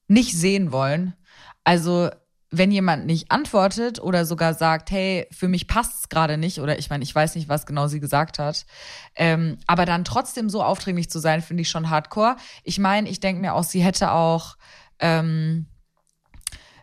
nicht 0.09 0.37
sehen 0.37 0.73
wollen. 0.73 1.15
Also 1.63 2.11
wenn 2.51 2.71
jemand 2.71 3.07
nicht 3.07 3.31
antwortet 3.31 4.01
oder 4.01 4.25
sogar 4.25 4.55
sagt, 4.55 4.91
hey, 4.91 5.27
für 5.33 5.49
mich 5.49 5.67
passt's 5.67 6.09
gerade 6.09 6.39
nicht, 6.39 6.61
oder 6.61 6.79
ich 6.79 6.91
meine, 6.91 7.03
ich 7.03 7.15
weiß 7.15 7.35
nicht, 7.35 7.49
was 7.49 7.67
genau 7.67 7.89
sie 7.89 8.01
gesagt 8.01 8.39
hat, 8.39 8.67
ähm, 9.17 9.59
aber 9.67 9.85
dann 9.85 10.05
trotzdem 10.05 10.49
so 10.49 10.63
aufdringlich 10.63 11.11
zu 11.11 11.19
sein, 11.19 11.43
finde 11.43 11.63
ich 11.63 11.71
schon 11.71 11.91
hardcore. 11.91 12.37
Ich 12.63 12.79
meine, 12.79 13.09
ich 13.09 13.21
denke 13.21 13.41
mir 13.41 13.55
auch, 13.55 13.65
sie 13.65 13.83
hätte 13.83 14.13
auch 14.13 14.57
ähm, 14.99 15.67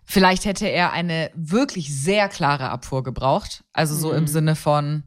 Vielleicht 0.05 0.45
hätte 0.45 0.67
er 0.67 0.91
eine 0.91 1.31
wirklich 1.33 1.93
sehr 1.93 2.27
klare 2.27 2.69
Abfuhr 2.69 3.03
gebraucht. 3.03 3.63
Also 3.71 3.95
so 3.95 4.11
im 4.11 4.27
Sinne 4.27 4.55
von, 4.55 5.03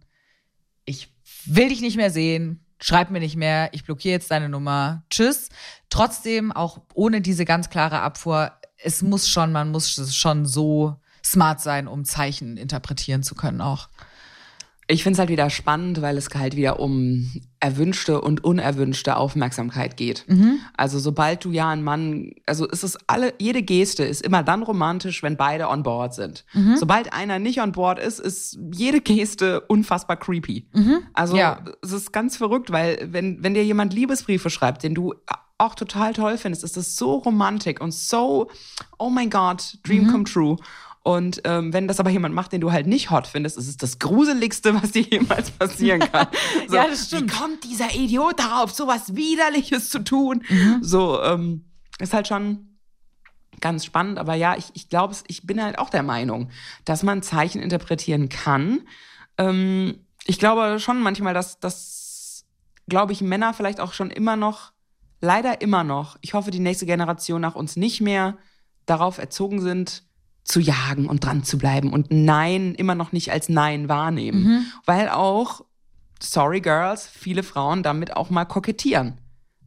ich 0.85 1.15
will 1.45 1.69
dich 1.69 1.81
nicht 1.81 1.97
mehr 1.97 2.11
sehen, 2.11 2.65
schreib 2.81 3.11
mir 3.11 3.21
nicht 3.21 3.37
mehr, 3.37 3.69
ich 3.73 3.85
blockiere 3.85 4.15
jetzt 4.15 4.31
deine 4.31 4.49
Nummer, 4.49 5.05
tschüss. 5.11 5.51
Trotzdem, 5.91 6.51
auch 6.51 6.81
ohne 6.95 7.21
diese 7.21 7.45
ganz 7.45 7.71
klare 7.71 8.01
Abfuhr, 8.01 8.53
es 8.83 9.03
muss 9.03 9.29
schon, 9.29 9.53
man 9.53 9.71
muss 9.71 10.15
schon 10.15 10.47
so 10.47 10.97
smart 11.25 11.61
sein, 11.61 11.89
um 11.89 12.05
Zeichen 12.05 12.57
interpretieren 12.57 13.23
zu 13.23 13.35
können 13.35 13.61
auch. 13.61 13.89
Ich 14.89 15.03
finde 15.03 15.15
es 15.15 15.19
halt 15.19 15.31
wieder 15.31 15.51
spannend, 15.51 16.01
weil 16.01 16.17
es 16.17 16.29
halt 16.33 16.55
wieder 16.55 16.79
um 16.79 17.31
erwünschte 17.59 18.21
und 18.21 18.45
unerwünschte 18.45 19.17
Aufmerksamkeit 19.17 19.97
geht. 19.97 20.25
Also 20.77 21.01
sobald 21.01 21.45
du 21.45 21.51
ja 21.51 21.71
einen 21.71 21.83
Mann, 21.83 22.31
also 22.47 22.69
es 22.71 22.85
ist 22.85 22.97
alle, 23.09 23.35
jede 23.41 23.63
Geste 23.63 24.05
ist 24.05 24.23
immer 24.23 24.45
dann 24.45 24.63
romantisch, 24.63 25.23
wenn 25.25 25.37
beide 25.37 25.69
on 25.69 25.83
board 25.83 26.15
sind. 26.15 26.45
Sobald 26.77 27.13
einer 27.13 27.39
nicht 27.41 27.61
on 27.61 27.73
board 27.73 27.99
ist, 27.99 28.21
ist 28.21 28.59
jede 28.73 29.01
Geste 29.01 29.61
unfassbar 29.63 30.17
creepy. 30.19 30.69
Also 31.15 31.37
Ja. 31.37 31.65
es 31.83 31.91
ist 31.93 32.13
ganz 32.13 32.37
verrückt, 32.37 32.71
weil 32.71 33.09
wenn, 33.11 33.43
wenn 33.43 33.55
dir 33.55 33.65
jemand 33.65 33.93
Liebesbriefe 33.93 34.51
schreibt, 34.51 34.85
den 34.85 34.95
du 34.95 35.15
auch 35.59 35.75
total 35.75 36.13
toll 36.13 36.37
findest, 36.39 36.63
ist 36.65 36.77
das 36.77 36.97
so 36.97 37.15
romantik 37.17 37.81
und 37.81 37.93
so, 37.95 38.51
oh 38.99 39.09
mein 39.11 39.31
Gott, 39.31 39.79
Dream 39.85 40.07
come 40.13 40.25
true. 40.25 40.57
Und 41.07 41.43
ähm, 41.45 41.73
wenn 41.73 41.87
das 41.87 42.01
aber 42.01 42.11
jemand 42.11 42.35
macht, 42.35 42.51
den 42.51 42.61
du 42.61 42.73
halt 42.73 42.89
nicht 42.89 43.11
hot 43.13 43.29
findest, 43.29 43.57
ist 43.57 43.69
es 43.69 43.77
das 43.77 44.01
Gruseligste, 44.01 44.75
was 44.83 44.91
dir 44.91 45.03
jemals 45.03 45.53
passieren 45.53 46.01
kann. 46.01 46.27
So, 46.67 46.75
Ja, 46.75 46.89
das 46.89 47.07
stimmt. 47.07 47.31
Wie 47.33 47.37
kommt 47.37 47.63
dieser 47.63 47.95
Idiot 47.95 48.41
darauf, 48.41 48.73
sowas 48.73 49.15
Widerliches 49.15 49.89
zu 49.89 50.01
tun? 50.01 50.43
So, 50.81 51.23
ähm, 51.23 51.65
ist 52.01 52.13
halt 52.13 52.27
schon 52.27 52.77
ganz 53.61 53.85
spannend. 53.85 54.19
Aber 54.19 54.35
ja, 54.35 54.57
ich, 54.57 54.65
ich 54.75 54.89
glaube, 54.89 55.15
ich 55.29 55.47
bin 55.47 55.63
halt 55.63 55.79
auch 55.79 55.91
der 55.91 56.03
Meinung, 56.03 56.51
dass 56.85 57.05
man 57.05 57.23
Zeichen 57.23 57.63
interpretieren 57.63 58.29
kann. 58.29 58.81
Ähm, 59.39 60.01
ich 60.25 60.41
glaube 60.41 60.81
schon 60.81 61.01
manchmal, 61.01 61.35
dass, 61.35 61.61
dass 61.61 62.47
glaube 62.89 63.13
ich, 63.13 63.21
Männer 63.21 63.55
vielleicht 63.55 63.79
auch 63.79 63.93
schon 63.93 64.11
immer 64.11 64.35
noch, 64.35 64.73
leider 65.21 65.61
immer 65.61 65.85
noch, 65.85 66.17
ich 66.21 66.35
hoffe, 66.35 66.51
die 66.51 66.59
nächste 66.59 66.85
Generation 66.85 67.41
nach 67.41 67.55
uns 67.55 67.77
nicht 67.77 68.01
mehr 68.01 68.39
darauf 68.87 69.19
erzogen 69.19 69.61
sind, 69.61 70.03
zu 70.47 70.61
jagen 70.61 71.07
und 71.07 71.25
dran 71.25 71.43
zu 71.43 71.59
bleiben 71.59 71.93
und 71.93 72.11
Nein 72.11 72.75
immer 72.75 72.95
noch 72.95 73.13
nicht 73.13 73.33
als 73.33 73.49
Nein 73.49 73.89
wahrnehmen. 73.89 74.67
Weil 74.87 75.09
auch, 75.09 75.65
sorry 76.21 76.61
girls, 76.61 77.07
viele 77.07 77.43
Frauen 77.43 77.83
damit 77.83 78.17
auch 78.17 78.31
mal 78.31 78.45
kokettieren. 78.45 79.19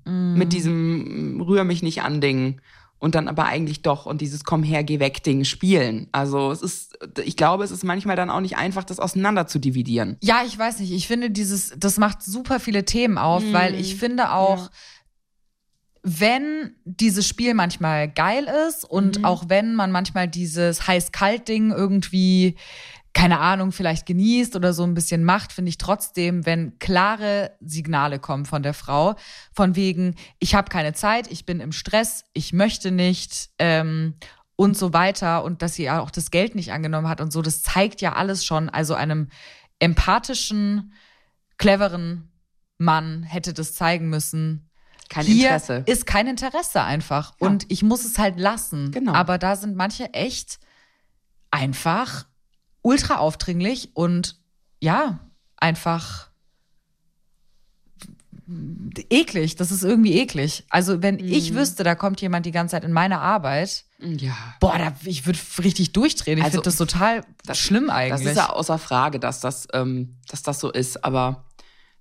Mit 0.05 0.53
diesem 0.53 1.39
rühr 1.41 1.65
mich 1.65 1.83
nicht 1.83 2.01
an 2.01 2.21
Ding. 2.21 2.61
Und 2.97 3.15
dann 3.15 3.29
aber 3.29 3.45
eigentlich 3.45 3.81
doch 3.81 4.05
und 4.05 4.19
dieses 4.19 4.43
komm 4.43 4.61
her, 4.61 4.83
geh 4.83 4.99
weg 4.99 5.23
Ding 5.23 5.45
spielen. 5.45 6.07
Also 6.11 6.51
es 6.51 6.61
ist, 6.61 6.97
ich 7.23 7.37
glaube, 7.37 7.63
es 7.63 7.71
ist 7.71 7.85
manchmal 7.85 8.17
dann 8.17 8.29
auch 8.29 8.41
nicht 8.41 8.57
einfach, 8.57 8.83
das 8.83 8.99
auseinander 8.99 9.47
zu 9.47 9.57
dividieren. 9.57 10.17
Ja, 10.21 10.41
ich 10.45 10.57
weiß 10.57 10.79
nicht. 10.79 10.91
Ich 10.91 11.07
finde 11.07 11.31
dieses, 11.31 11.73
das 11.77 11.97
macht 11.97 12.23
super 12.23 12.59
viele 12.59 12.83
Themen 12.83 13.17
auf, 13.17 13.41
weil 13.53 13.75
ich 13.75 13.95
finde 13.95 14.33
auch, 14.33 14.69
wenn 16.01 16.75
dieses 16.85 17.27
Spiel 17.27 17.53
manchmal 17.53 18.07
geil 18.09 18.47
ist 18.67 18.85
und 18.85 19.25
auch 19.25 19.45
wenn 19.47 19.75
man 19.75 19.91
manchmal 19.91 20.27
dieses 20.27 20.87
heiß-kalt-Ding 20.87 21.71
irgendwie, 21.71 22.55
keine 23.13 23.39
Ahnung, 23.39 23.71
vielleicht 23.71 24.05
genießt 24.05 24.55
oder 24.55 24.73
so 24.73 24.83
ein 24.83 24.93
bisschen 24.93 25.23
macht, 25.23 25.51
finde 25.51 25.69
ich 25.69 25.77
trotzdem, 25.77 26.45
wenn 26.45 26.79
klare 26.79 27.51
Signale 27.59 28.19
kommen 28.19 28.45
von 28.45 28.63
der 28.63 28.73
Frau, 28.73 29.15
von 29.51 29.75
wegen, 29.75 30.15
ich 30.39 30.55
habe 30.55 30.69
keine 30.69 30.93
Zeit, 30.93 31.29
ich 31.29 31.45
bin 31.45 31.59
im 31.59 31.71
Stress, 31.71 32.23
ich 32.33 32.53
möchte 32.53 32.91
nicht 32.91 33.49
ähm, 33.59 34.15
und 34.55 34.77
so 34.77 34.93
weiter 34.93 35.43
und 35.43 35.61
dass 35.61 35.75
sie 35.75 35.83
ja 35.83 35.99
auch 35.99 36.11
das 36.11 36.31
Geld 36.31 36.55
nicht 36.55 36.71
angenommen 36.71 37.09
hat 37.09 37.19
und 37.19 37.33
so, 37.33 37.41
das 37.41 37.61
zeigt 37.61 38.01
ja 38.01 38.13
alles 38.13 38.45
schon, 38.45 38.69
also 38.69 38.93
einem 38.93 39.29
empathischen, 39.79 40.93
cleveren 41.57 42.31
Mann 42.77 43.23
hätte 43.23 43.53
das 43.53 43.73
zeigen 43.73 44.09
müssen, 44.09 44.68
Kein 45.09 45.25
hier 45.25 45.47
Interesse. 45.49 45.83
ist 45.87 46.05
kein 46.05 46.27
Interesse 46.27 46.81
einfach. 46.83 47.33
Ja. 47.41 47.47
Und 47.47 47.65
ich 47.71 47.81
muss 47.83 48.05
es 48.05 48.17
halt 48.19 48.39
lassen. 48.39 48.91
Genau. 48.91 49.13
Aber 49.13 49.37
da 49.37 49.55
sind 49.55 49.75
manche 49.75 50.13
echt 50.13 50.59
einfach 51.51 52.25
ultra 52.81 53.17
aufdringlich 53.17 53.89
und 53.95 54.37
ja, 54.79 55.19
einfach 55.57 56.29
eklig. 59.09 59.55
Das 59.57 59.71
ist 59.71 59.83
irgendwie 59.83 60.13
eklig. 60.17 60.65
Also, 60.69 61.01
wenn 61.03 61.15
Mhm. 61.15 61.21
ich 61.31 61.53
wüsste, 61.53 61.83
da 61.83 61.93
kommt 61.95 62.19
jemand 62.21 62.45
die 62.45 62.51
ganze 62.51 62.71
Zeit 62.73 62.83
in 62.83 62.91
meine 62.91 63.19
Arbeit, 63.19 63.85
Ja. 63.99 64.35
boah, 64.59 64.77
da, 64.77 64.93
ich 65.05 65.25
würde 65.25 65.37
richtig 65.63 65.93
durchdrehen. 65.93 66.37
Ich 66.39 66.43
Also, 66.43 66.55
finde 66.57 66.65
das 66.65 66.77
total 66.77 67.23
schlimm 67.53 67.87
Das 67.87 67.95
eigentlich. 67.95 68.27
ist 68.29 68.37
ja 68.37 68.49
außer 68.49 68.79
Frage, 68.79 69.19
dass 69.19 69.39
das, 69.39 69.67
ähm, 69.73 70.15
dass 70.29 70.41
das 70.41 70.59
so 70.59 70.71
ist. 70.71 71.03
Aber 71.03 71.45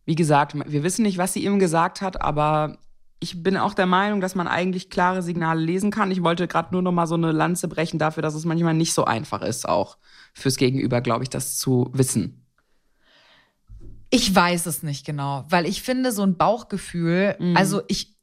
wie 0.06 0.14
gesagt, 0.14 0.54
wir 0.54 0.82
wissen 0.82 1.02
nicht, 1.02 1.18
was 1.18 1.34
sie 1.34 1.44
ihm 1.44 1.58
gesagt 1.58 2.00
hat, 2.00 2.22
aber 2.22 2.78
ich 3.20 3.42
bin 3.42 3.56
auch 3.56 3.74
der 3.74 3.86
Meinung, 3.86 4.20
dass 4.20 4.34
man 4.34 4.46
eigentlich 4.46 4.90
klare 4.90 5.22
Signale 5.22 5.60
lesen 5.60 5.90
kann. 5.90 6.10
Ich 6.10 6.22
wollte 6.22 6.46
gerade 6.46 6.72
nur 6.72 6.82
noch 6.82 6.92
mal 6.92 7.06
so 7.06 7.16
eine 7.16 7.32
Lanze 7.32 7.66
brechen 7.68 7.98
dafür, 7.98 8.22
dass 8.22 8.34
es 8.34 8.44
manchmal 8.44 8.74
nicht 8.74 8.94
so 8.94 9.04
einfach 9.04 9.42
ist, 9.42 9.68
auch 9.68 9.98
fürs 10.34 10.56
Gegenüber, 10.56 11.00
glaube 11.00 11.24
ich, 11.24 11.30
das 11.30 11.58
zu 11.58 11.90
wissen. 11.92 12.44
Ich 14.10 14.34
weiß 14.34 14.66
es 14.66 14.82
nicht 14.82 15.04
genau, 15.04 15.44
weil 15.50 15.66
ich 15.66 15.82
finde, 15.82 16.12
so 16.12 16.22
ein 16.22 16.36
Bauchgefühl, 16.36 17.36
Mhm. 17.38 17.56
also 17.56 17.82
ich, 17.88 18.16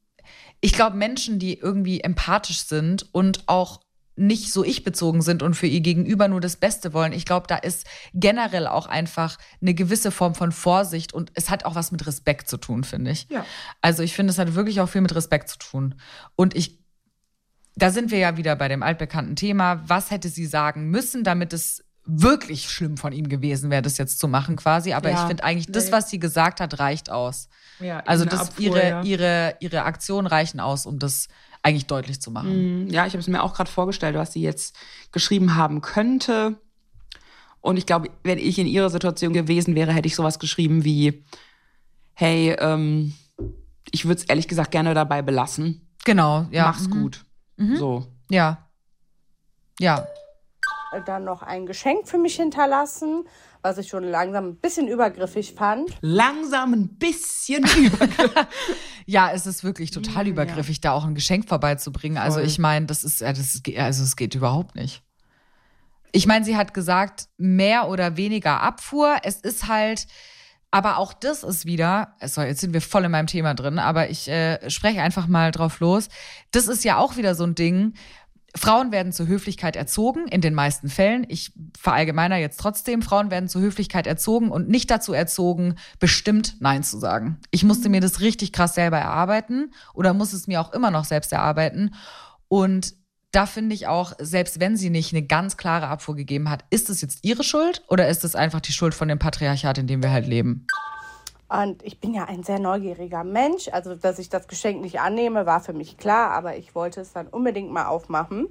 ich 0.62 0.74
glaube, 0.74 0.96
Menschen, 0.98 1.38
die 1.38 1.60
irgendwie 1.60 2.02
empathisch 2.02 2.62
sind 2.62 3.08
und 3.14 3.44
auch 3.48 3.82
nicht 4.16 4.54
so 4.54 4.64
ich-bezogen 4.64 5.22
sind 5.22 5.44
und 5.44 5.56
für 5.56 5.68
ihr 5.68 5.82
Gegenüber 5.82 6.28
nur 6.28 6.40
das 6.40 6.56
Beste 6.56 6.94
wollen, 6.94 7.12
ich 7.12 7.26
glaube, 7.26 7.48
da 7.48 7.58
ist 7.58 7.86
generell 8.14 8.68
auch 8.68 8.88
einfach 8.88 9.38
eine 9.62 9.74
gewisse 9.74 10.12
Form 10.12 10.36
von 10.36 10.52
Vorsicht 10.52 11.14
und 11.14 11.32
es 11.34 11.50
hat 11.50 11.66
auch 11.66 11.76
was 11.76 11.92
mit 11.92 12.06
Respekt 12.08 12.48
zu 12.50 12.58
tun, 12.58 12.84
finde 12.84 13.12
ich. 13.12 13.28
Ja. 13.30 13.46
Also 13.82 14.04
ich 14.04 14.14
finde, 14.14 14.32
es 14.32 14.40
hat 14.40 14.56
wirklich 14.56 14.80
auch 14.80 14.88
viel 14.88 15.02
mit 15.02 15.14
Respekt 15.16 15.50
zu 15.50 15.58
tun. 15.58 15.96
Und 16.36 16.56
ich, 16.56 16.80
da 17.76 17.90
sind 17.92 18.12
wir 18.12 18.20
ja 18.20 18.38
wieder 18.38 18.56
bei 18.56 18.70
dem 18.70 18.84
altbekannten 18.84 19.36
Thema, 19.36 19.84
was 19.88 20.12
hätte 20.12 20.30
sie 20.30 20.46
sagen 20.46 20.90
müssen, 20.90 21.24
damit 21.24 21.52
es 21.52 21.84
wirklich 22.06 22.70
schlimm 22.70 22.98
von 22.98 23.12
ihm 23.12 23.30
gewesen 23.30 23.72
wäre, 23.72 23.82
das 23.82 23.98
jetzt 23.98 24.20
zu 24.20 24.28
machen 24.28 24.56
quasi. 24.56 24.94
Aber 24.94 25.10
Ja, 25.10 25.22
ich 25.22 25.28
finde 25.28 25.44
eigentlich, 25.44 25.72
das, 25.72 25.88
nee. 25.88 25.92
was 25.92 26.10
sie 26.10 26.20
gesagt 26.20 26.60
hat, 26.60 26.80
reicht 26.80 27.10
aus. 27.10 27.50
Ja, 27.80 28.00
Also 28.06 28.26
das, 28.26 28.42
Abfuhr, 28.42 28.64
ihre, 28.64 28.90
ja. 28.90 29.02
ihre, 29.02 29.56
ihre 29.60 29.84
Aktionen 29.84 30.28
reichen 30.28 30.60
aus, 30.60 30.86
um 30.86 31.00
das 31.00 31.28
eigentlich 31.66 31.88
deutlich 31.88 32.22
zu 32.22 32.30
machen. 32.32 32.86
Mm, 32.86 32.88
Ja, 32.90 33.06
ich 33.08 33.14
habe 33.14 33.20
es 33.22 33.28
mir 33.28 33.42
auch 33.42 33.54
gerade 33.56 33.72
vorgestellt, 33.72 34.16
was 34.16 34.34
sie 34.34 34.42
jetzt 34.42 34.76
geschrieben 35.12 35.56
haben 35.56 35.82
könnte. 35.82 36.58
Und 37.62 37.78
ich 37.78 37.88
glaube, 37.88 38.10
wenn 38.24 38.38
ich 38.38 38.60
in 38.60 38.68
ihrer 38.68 38.92
Situation 38.92 39.34
gewesen 39.34 39.74
wäre, 39.74 39.92
hätte 39.92 40.08
ich 40.08 40.16
sowas 40.16 40.38
geschrieben 40.38 40.84
wie, 40.86 41.26
hey, 42.14 42.56
ähm, 42.60 43.14
ich 43.92 44.06
würde 44.06 44.22
es 44.22 44.26
ehrlich 44.28 44.48
gesagt 44.48 44.70
gerne 44.72 44.94
dabei 44.94 45.24
belassen. 45.24 45.82
Genau, 46.06 46.46
ja. 46.52 46.66
Mach's 46.66 46.88
Mhm. 46.88 46.92
gut. 47.02 47.26
So. 47.76 48.06
Ja. 48.30 48.68
Ja. 49.80 50.06
Dann 51.06 51.24
noch 51.26 51.42
ein 51.42 51.66
Geschenk 51.66 52.08
für 52.08 52.18
mich 52.20 52.36
hinterlassen, 52.36 53.26
was 53.66 53.80
ich 53.80 53.88
schon 53.88 54.04
langsam 54.04 54.50
ein 54.50 54.56
bisschen 54.58 54.88
übergriffig 54.88 55.56
fand. 55.56 55.90
Langsam 56.02 56.74
ein 56.74 56.88
bisschen 57.00 57.64
über. 57.78 58.08
Ja, 59.08 59.32
es 59.34 59.48
ist 59.48 59.64
wirklich 59.64 59.90
total 59.90 60.28
übergriffig, 60.28 60.82
da 60.82 60.92
auch 60.92 61.04
ein 61.04 61.16
Geschenk 61.16 61.50
vorbeizubringen. 61.50 62.20
Also 62.20 62.38
Voll. 62.38 62.48
ich 62.48 62.60
meine, 62.60 62.86
das 62.86 63.04
ist, 63.04 63.22
ja, 63.22 63.34
das 63.34 63.56
ist, 63.56 63.68
also 63.76 64.04
es 64.04 64.16
geht 64.16 64.36
überhaupt 64.36 64.76
nicht. 64.76 65.02
Ich 66.12 66.28
meine, 66.28 66.46
sie 66.46 66.56
hat 66.56 66.76
gesagt, 66.76 67.28
mehr 67.38 67.90
oder 67.90 68.18
weniger 68.18 68.62
Abfuhr. 68.62 69.18
Es 69.24 69.38
ist 69.38 69.68
halt, 69.68 70.06
aber 70.70 71.00
auch 71.00 71.12
das 71.12 71.44
ist 71.44 71.66
wieder, 71.66 72.16
so, 72.24 72.44
jetzt 72.44 72.62
sind 72.62 72.74
wir 72.74 72.82
voll 72.82 73.06
in 73.06 73.12
meinem 73.12 73.28
Thema 73.28 73.56
drin, 73.56 73.80
aber 73.80 74.12
ich 74.12 74.28
äh, 74.28 74.70
spreche 74.70 75.02
einfach 75.02 75.26
mal 75.26 75.52
drauf 75.52 75.80
los. 75.80 76.10
Das 76.52 76.68
ist 76.68 76.84
ja 76.84 77.00
auch 77.00 77.18
wieder 77.18 77.34
so 77.34 77.46
ein 77.46 77.56
Ding. 77.56 77.96
Frauen 78.56 78.92
werden 78.92 79.12
zur 79.12 79.28
Höflichkeit 79.28 79.76
erzogen, 79.76 80.28
in 80.28 80.42
den 80.42 80.54
meisten 80.54 80.90
Fällen. 80.90 81.26
Ich 81.28 81.52
verallgemeiner 81.78 82.38
jetzt 82.38 82.60
trotzdem. 82.60 83.02
Frauen 83.02 83.30
werden 83.30 83.50
zur 83.50 83.62
Höflichkeit 83.62 84.08
erzogen 84.08 84.50
und 84.50 84.70
nicht 84.70 84.90
dazu 84.90 85.14
erzogen, 85.14 85.76
bestimmt 86.00 86.56
Nein 86.62 86.84
zu 86.84 86.98
sagen. 86.98 87.38
Ich 87.52 87.64
musste 87.64 87.90
mir 87.90 88.00
das 88.00 88.22
richtig 88.22 88.54
krass 88.54 88.76
selber 88.76 88.98
erarbeiten 88.98 89.74
oder 89.94 90.14
muss 90.14 90.34
es 90.34 90.48
mir 90.48 90.62
auch 90.62 90.72
immer 90.74 90.90
noch 90.90 91.06
selbst 91.06 91.34
erarbeiten. 91.34 91.94
Und 92.48 92.94
da 93.32 93.46
finde 93.46 93.76
ich 93.76 93.88
auch, 93.88 94.14
selbst 94.20 94.62
wenn 94.62 94.78
sie 94.78 94.90
nicht 94.90 95.12
eine 95.12 95.26
ganz 95.26 95.58
klare 95.58 95.90
Abfuhr 95.90 96.16
gegeben 96.16 96.50
hat, 96.50 96.64
ist 96.70 96.90
es 96.90 97.02
jetzt 97.02 97.20
ihre 97.24 97.44
Schuld 97.44 97.84
oder 97.90 98.08
ist 98.08 98.24
es 98.24 98.36
einfach 98.36 98.62
die 98.62 98.72
Schuld 98.72 98.94
von 98.94 99.10
dem 99.10 99.20
Patriarchat, 99.20 99.78
in 99.78 99.88
dem 99.88 100.02
wir 100.02 100.12
halt 100.12 100.28
leben? 100.28 100.66
Und 101.64 101.84
ich 101.84 102.00
bin 102.00 102.14
ja 102.14 102.26
ein 102.26 102.44
sehr 102.44 102.60
neugieriger 102.60 103.24
Mensch. 103.24 103.70
Also, 103.70 103.96
dass 103.96 104.20
ich 104.20 104.30
das 104.30 104.48
Geschenk 104.48 104.82
nicht 104.82 105.00
annehme, 105.00 105.46
war 105.46 105.62
für 105.62 105.74
mich 105.74 105.98
klar, 105.98 106.32
aber 106.32 106.58
ich 106.58 106.76
wollte 106.76 107.02
es 107.02 107.14
dann 107.14 107.28
unbedingt 107.28 107.72
mal 107.72 107.86
aufmachen. 107.86 108.48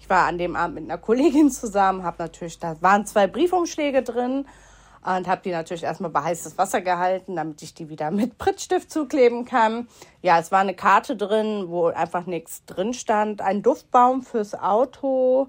Ich 0.00 0.08
war 0.08 0.26
an 0.26 0.38
dem 0.38 0.56
Abend 0.56 0.76
mit 0.76 0.84
einer 0.84 0.98
Kollegin 0.98 1.50
zusammen, 1.50 2.04
habe 2.04 2.16
natürlich, 2.18 2.58
da 2.58 2.80
waren 2.80 3.04
zwei 3.04 3.26
Briefumschläge 3.26 4.02
drin 4.02 4.46
und 5.04 5.26
habe 5.26 5.42
die 5.44 5.50
natürlich 5.50 5.82
erstmal 5.82 6.10
bei 6.10 6.22
heißes 6.22 6.56
Wasser 6.56 6.80
gehalten, 6.80 7.36
damit 7.36 7.60
ich 7.62 7.74
die 7.74 7.88
wieder 7.88 8.10
mit 8.10 8.38
Prittstift 8.38 8.90
zukleben 8.90 9.44
kann. 9.44 9.88
Ja, 10.22 10.38
es 10.38 10.50
war 10.50 10.60
eine 10.60 10.74
Karte 10.74 11.16
drin, 11.16 11.64
wo 11.68 11.86
einfach 11.86 12.26
nichts 12.26 12.64
drin 12.64 12.94
stand. 12.94 13.42
Ein 13.42 13.62
Duftbaum 13.62 14.22
fürs 14.22 14.54
Auto, 14.54 15.48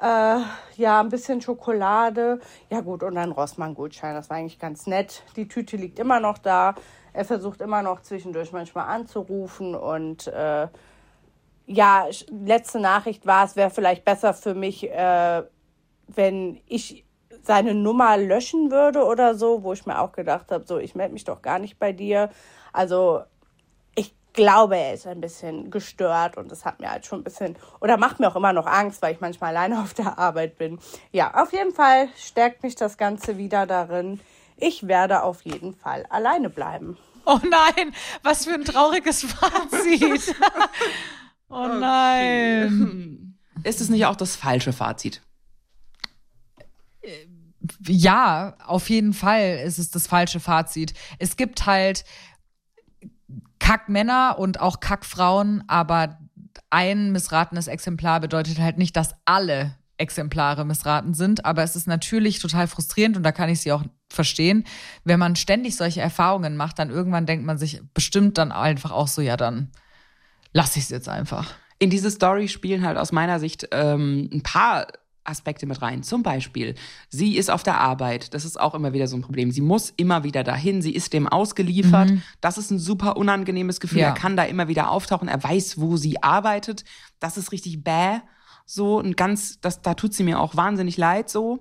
äh, 0.00 0.40
ja, 0.76 1.00
ein 1.00 1.08
bisschen 1.08 1.40
Schokolade. 1.40 2.40
Ja 2.70 2.80
gut, 2.80 3.02
und 3.02 3.16
ein 3.16 3.32
Rossmann-Gutschein. 3.32 4.14
Das 4.14 4.30
war 4.30 4.38
eigentlich 4.38 4.58
ganz 4.58 4.86
nett. 4.86 5.22
Die 5.36 5.48
Tüte 5.48 5.76
liegt 5.76 5.98
immer 5.98 6.20
noch 6.20 6.38
da. 6.38 6.74
Er 7.12 7.24
versucht 7.24 7.60
immer 7.60 7.82
noch 7.82 8.00
zwischendurch 8.00 8.52
manchmal 8.52 8.88
anzurufen. 8.88 9.74
Und 9.74 10.26
äh, 10.28 10.68
ja, 11.66 12.06
letzte 12.30 12.80
Nachricht 12.80 13.26
war, 13.26 13.44
es 13.44 13.56
wäre 13.56 13.70
vielleicht 13.70 14.04
besser 14.04 14.34
für 14.34 14.54
mich, 14.54 14.90
äh, 14.90 15.42
wenn 16.08 16.60
ich 16.66 17.04
seine 17.42 17.74
Nummer 17.74 18.16
löschen 18.16 18.70
würde 18.70 19.04
oder 19.04 19.34
so, 19.34 19.62
wo 19.62 19.72
ich 19.72 19.86
mir 19.86 20.00
auch 20.00 20.12
gedacht 20.12 20.50
habe, 20.50 20.66
so, 20.66 20.78
ich 20.78 20.94
melde 20.94 21.12
mich 21.12 21.24
doch 21.24 21.42
gar 21.42 21.58
nicht 21.58 21.78
bei 21.78 21.92
dir. 21.92 22.30
Also 22.72 23.22
glaube, 24.32 24.76
er 24.76 24.94
ist 24.94 25.06
ein 25.06 25.20
bisschen 25.20 25.70
gestört 25.70 26.36
und 26.36 26.50
das 26.50 26.64
hat 26.64 26.80
mir 26.80 26.90
halt 26.90 27.06
schon 27.06 27.20
ein 27.20 27.24
bisschen, 27.24 27.56
oder 27.80 27.96
macht 27.96 28.20
mir 28.20 28.28
auch 28.28 28.36
immer 28.36 28.52
noch 28.52 28.66
Angst, 28.66 29.02
weil 29.02 29.14
ich 29.14 29.20
manchmal 29.20 29.56
alleine 29.56 29.80
auf 29.80 29.94
der 29.94 30.18
Arbeit 30.18 30.58
bin. 30.58 30.78
Ja, 31.12 31.42
auf 31.42 31.52
jeden 31.52 31.72
Fall 31.72 32.08
stärkt 32.16 32.62
mich 32.62 32.74
das 32.74 32.96
Ganze 32.96 33.38
wieder 33.38 33.66
darin. 33.66 34.20
Ich 34.56 34.86
werde 34.86 35.22
auf 35.22 35.42
jeden 35.42 35.74
Fall 35.74 36.06
alleine 36.10 36.50
bleiben. 36.50 36.98
Oh 37.24 37.38
nein, 37.42 37.94
was 38.22 38.44
für 38.44 38.54
ein 38.54 38.64
trauriges 38.64 39.22
Fazit. 39.24 40.34
oh 41.48 41.66
nein. 41.66 43.38
Ist 43.62 43.80
es 43.80 43.88
nicht 43.88 44.06
auch 44.06 44.16
das 44.16 44.36
falsche 44.36 44.72
Fazit? 44.72 45.22
Ja, 47.86 48.56
auf 48.66 48.88
jeden 48.88 49.12
Fall 49.12 49.62
ist 49.64 49.78
es 49.78 49.90
das 49.90 50.06
falsche 50.06 50.40
Fazit. 50.40 50.94
Es 51.18 51.36
gibt 51.36 51.66
halt 51.66 52.04
Kackmänner 53.60 54.36
und 54.38 54.60
auch 54.60 54.80
Kackfrauen, 54.80 55.62
aber 55.68 56.18
ein 56.70 57.12
missratenes 57.12 57.68
Exemplar 57.68 58.20
bedeutet 58.20 58.58
halt 58.58 58.78
nicht, 58.78 58.96
dass 58.96 59.14
alle 59.24 59.76
Exemplare 60.00 60.64
missraten 60.64 61.14
sind. 61.14 61.44
Aber 61.44 61.62
es 61.62 61.76
ist 61.76 61.86
natürlich 61.86 62.40
total 62.40 62.66
frustrierend 62.66 63.16
und 63.16 63.22
da 63.22 63.32
kann 63.32 63.48
ich 63.48 63.60
sie 63.60 63.70
auch 63.70 63.84
verstehen. 64.08 64.64
Wenn 65.04 65.20
man 65.20 65.36
ständig 65.36 65.76
solche 65.76 66.00
Erfahrungen 66.00 66.56
macht, 66.56 66.78
dann 66.78 66.90
irgendwann 66.90 67.26
denkt 67.26 67.44
man 67.44 67.58
sich 67.58 67.82
bestimmt 67.94 68.38
dann 68.38 68.50
einfach 68.50 68.90
auch 68.90 69.08
so, 69.08 69.20
ja, 69.22 69.36
dann 69.36 69.70
lasse 70.52 70.78
ich 70.78 70.86
es 70.86 70.90
jetzt 70.90 71.08
einfach. 71.08 71.54
In 71.78 71.90
diese 71.90 72.10
Story 72.10 72.48
spielen 72.48 72.84
halt 72.84 72.98
aus 72.98 73.12
meiner 73.12 73.38
Sicht 73.38 73.68
ähm, 73.72 74.28
ein 74.32 74.42
paar 74.42 74.86
Aspekte 75.30 75.66
mit 75.66 75.80
rein. 75.80 76.02
Zum 76.02 76.22
Beispiel, 76.22 76.74
sie 77.08 77.36
ist 77.36 77.50
auf 77.50 77.62
der 77.62 77.80
Arbeit. 77.80 78.34
Das 78.34 78.44
ist 78.44 78.60
auch 78.60 78.74
immer 78.74 78.92
wieder 78.92 79.06
so 79.06 79.16
ein 79.16 79.22
Problem. 79.22 79.50
Sie 79.50 79.60
muss 79.60 79.92
immer 79.96 80.24
wieder 80.24 80.44
dahin. 80.44 80.82
Sie 80.82 80.94
ist 80.94 81.12
dem 81.12 81.26
ausgeliefert. 81.26 82.10
Mhm. 82.10 82.22
Das 82.40 82.58
ist 82.58 82.70
ein 82.70 82.78
super 82.78 83.16
unangenehmes 83.16 83.80
Gefühl. 83.80 84.00
Ja. 84.00 84.08
Er 84.08 84.14
kann 84.14 84.36
da 84.36 84.44
immer 84.44 84.68
wieder 84.68 84.90
auftauchen. 84.90 85.28
Er 85.28 85.42
weiß, 85.42 85.80
wo 85.80 85.96
sie 85.96 86.22
arbeitet. 86.22 86.84
Das 87.18 87.36
ist 87.36 87.52
richtig 87.52 87.82
bäh. 87.82 88.18
So 88.66 89.00
ein 89.00 89.16
ganz, 89.16 89.60
das, 89.60 89.80
da 89.82 89.94
tut 89.94 90.14
sie 90.14 90.22
mir 90.22 90.38
auch 90.40 90.56
wahnsinnig 90.56 90.96
leid. 90.96 91.30
So 91.30 91.60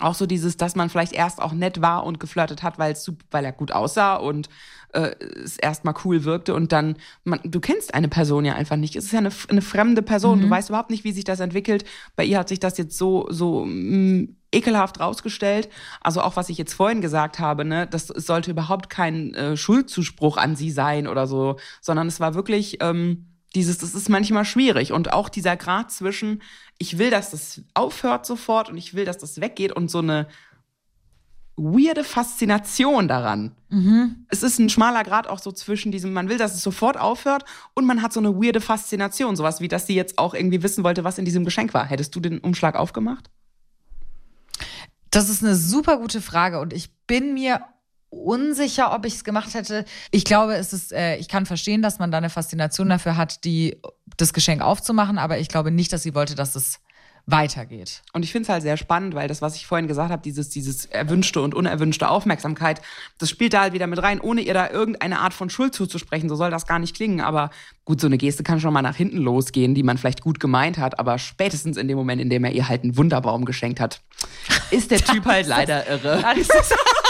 auch 0.00 0.14
so 0.14 0.26
dieses, 0.26 0.56
dass 0.56 0.74
man 0.74 0.88
vielleicht 0.88 1.12
erst 1.12 1.40
auch 1.40 1.52
nett 1.52 1.80
war 1.80 2.04
und 2.04 2.20
geflirtet 2.20 2.62
hat, 2.62 2.78
weil 2.78 2.92
es 2.92 3.10
weil 3.30 3.44
er 3.44 3.52
gut 3.52 3.72
aussah 3.72 4.16
und 4.16 4.48
äh, 4.92 5.14
es 5.42 5.56
erstmal 5.56 5.94
cool 6.04 6.24
wirkte 6.24 6.54
und 6.54 6.72
dann, 6.72 6.96
man, 7.24 7.40
du 7.44 7.60
kennst 7.60 7.94
eine 7.94 8.08
Person 8.08 8.44
ja 8.44 8.54
einfach 8.54 8.76
nicht. 8.76 8.96
Es 8.96 9.04
ist 9.04 9.12
ja 9.12 9.18
eine, 9.18 9.30
eine 9.48 9.62
fremde 9.62 10.02
Person. 10.02 10.38
Mhm. 10.38 10.42
Du 10.42 10.50
weißt 10.50 10.68
überhaupt 10.68 10.90
nicht, 10.90 11.04
wie 11.04 11.12
sich 11.12 11.24
das 11.24 11.40
entwickelt. 11.40 11.84
Bei 12.16 12.24
ihr 12.24 12.38
hat 12.38 12.48
sich 12.48 12.60
das 12.60 12.78
jetzt 12.78 12.96
so, 12.96 13.26
so 13.30 13.64
mh, 13.64 13.72
mm, 13.72 14.36
ekelhaft 14.52 15.00
rausgestellt. 15.00 15.68
Also 16.00 16.20
auch 16.20 16.36
was 16.36 16.48
ich 16.48 16.58
jetzt 16.58 16.74
vorhin 16.74 17.00
gesagt 17.00 17.38
habe, 17.38 17.64
ne, 17.64 17.86
das 17.86 18.06
sollte 18.06 18.50
überhaupt 18.50 18.90
kein 18.90 19.34
äh, 19.34 19.56
Schuldzuspruch 19.56 20.36
an 20.36 20.56
sie 20.56 20.70
sein 20.70 21.06
oder 21.06 21.26
so, 21.26 21.56
sondern 21.80 22.06
es 22.08 22.20
war 22.20 22.34
wirklich. 22.34 22.78
Ähm, 22.80 23.28
dieses, 23.54 23.78
das 23.78 23.94
ist 23.94 24.08
manchmal 24.08 24.44
schwierig. 24.44 24.92
Und 24.92 25.12
auch 25.12 25.28
dieser 25.28 25.56
Grad 25.56 25.90
zwischen, 25.90 26.42
ich 26.78 26.98
will, 26.98 27.10
dass 27.10 27.30
das 27.30 27.62
aufhört 27.74 28.26
sofort 28.26 28.70
und 28.70 28.76
ich 28.76 28.94
will, 28.94 29.04
dass 29.04 29.18
das 29.18 29.40
weggeht 29.40 29.72
und 29.72 29.90
so 29.90 29.98
eine 29.98 30.26
weirde 31.56 32.02
Faszination 32.02 33.08
daran. 33.08 33.54
Mhm. 33.68 34.26
Es 34.28 34.42
ist 34.42 34.58
ein 34.58 34.70
schmaler 34.70 35.04
Grad 35.04 35.26
auch 35.26 35.38
so 35.38 35.52
zwischen 35.52 35.92
diesem, 35.92 36.12
man 36.12 36.28
will, 36.28 36.38
dass 36.38 36.54
es 36.54 36.62
sofort 36.62 36.98
aufhört 36.98 37.44
und 37.74 37.84
man 37.84 38.02
hat 38.02 38.12
so 38.12 38.20
eine 38.20 38.34
weirde 38.34 38.60
Faszination. 38.60 39.36
Sowas 39.36 39.60
wie, 39.60 39.68
dass 39.68 39.86
sie 39.86 39.94
jetzt 39.94 40.18
auch 40.18 40.34
irgendwie 40.34 40.62
wissen 40.62 40.82
wollte, 40.82 41.04
was 41.04 41.18
in 41.18 41.24
diesem 41.24 41.44
Geschenk 41.44 41.74
war. 41.74 41.84
Hättest 41.84 42.14
du 42.16 42.20
den 42.20 42.38
Umschlag 42.38 42.74
aufgemacht? 42.74 43.30
Das 45.10 45.28
ist 45.28 45.44
eine 45.44 45.54
super 45.54 45.98
gute 45.98 46.22
Frage 46.22 46.58
und 46.58 46.72
ich 46.72 46.90
bin 47.06 47.34
mir 47.34 47.60
unsicher, 48.12 48.94
ob 48.94 49.06
ich 49.06 49.14
es 49.14 49.24
gemacht 49.24 49.54
hätte. 49.54 49.84
Ich 50.10 50.24
glaube, 50.24 50.54
es 50.54 50.72
ist, 50.72 50.92
äh, 50.92 51.16
ich 51.16 51.28
kann 51.28 51.46
verstehen, 51.46 51.82
dass 51.82 51.98
man 51.98 52.10
da 52.10 52.18
eine 52.18 52.30
Faszination 52.30 52.88
dafür 52.88 53.16
hat, 53.16 53.44
die, 53.44 53.80
das 54.16 54.32
Geschenk 54.32 54.62
aufzumachen, 54.62 55.18
aber 55.18 55.38
ich 55.38 55.48
glaube 55.48 55.70
nicht, 55.70 55.92
dass 55.92 56.02
sie 56.02 56.14
wollte, 56.14 56.34
dass 56.34 56.54
es 56.54 56.78
weitergeht. 57.24 58.02
Und 58.12 58.24
ich 58.24 58.32
finde 58.32 58.44
es 58.44 58.48
halt 58.48 58.62
sehr 58.62 58.76
spannend, 58.76 59.14
weil 59.14 59.28
das, 59.28 59.40
was 59.42 59.54
ich 59.54 59.66
vorhin 59.66 59.86
gesagt 59.86 60.10
habe, 60.10 60.22
dieses, 60.22 60.48
dieses 60.48 60.86
erwünschte 60.86 61.40
und 61.40 61.54
unerwünschte 61.54 62.08
Aufmerksamkeit, 62.08 62.82
das 63.18 63.30
spielt 63.30 63.54
da 63.54 63.60
halt 63.60 63.72
wieder 63.72 63.86
mit 63.86 64.02
rein, 64.02 64.20
ohne 64.20 64.40
ihr 64.40 64.54
da 64.54 64.68
irgendeine 64.68 65.20
Art 65.20 65.32
von 65.32 65.48
Schuld 65.48 65.72
zuzusprechen. 65.72 66.28
So 66.28 66.34
soll 66.34 66.50
das 66.50 66.66
gar 66.66 66.80
nicht 66.80 66.96
klingen. 66.96 67.20
Aber 67.20 67.50
gut, 67.84 68.00
so 68.00 68.08
eine 68.08 68.18
Geste 68.18 68.42
kann 68.42 68.60
schon 68.60 68.72
mal 68.72 68.82
nach 68.82 68.96
hinten 68.96 69.18
losgehen, 69.18 69.74
die 69.74 69.84
man 69.84 69.98
vielleicht 69.98 70.22
gut 70.22 70.40
gemeint 70.40 70.78
hat, 70.78 70.98
aber 70.98 71.18
spätestens 71.18 71.76
in 71.76 71.86
dem 71.86 71.96
Moment, 71.96 72.20
in 72.20 72.28
dem 72.28 72.44
er 72.44 72.52
ihr 72.52 72.68
halt 72.68 72.82
einen 72.82 72.96
Wunderbaum 72.96 73.44
geschenkt 73.44 73.78
hat, 73.78 74.02
ist 74.72 74.90
der 74.90 74.98
Typ 75.04 75.24
halt 75.24 75.46
leider 75.46 75.88
irre. 75.88 76.24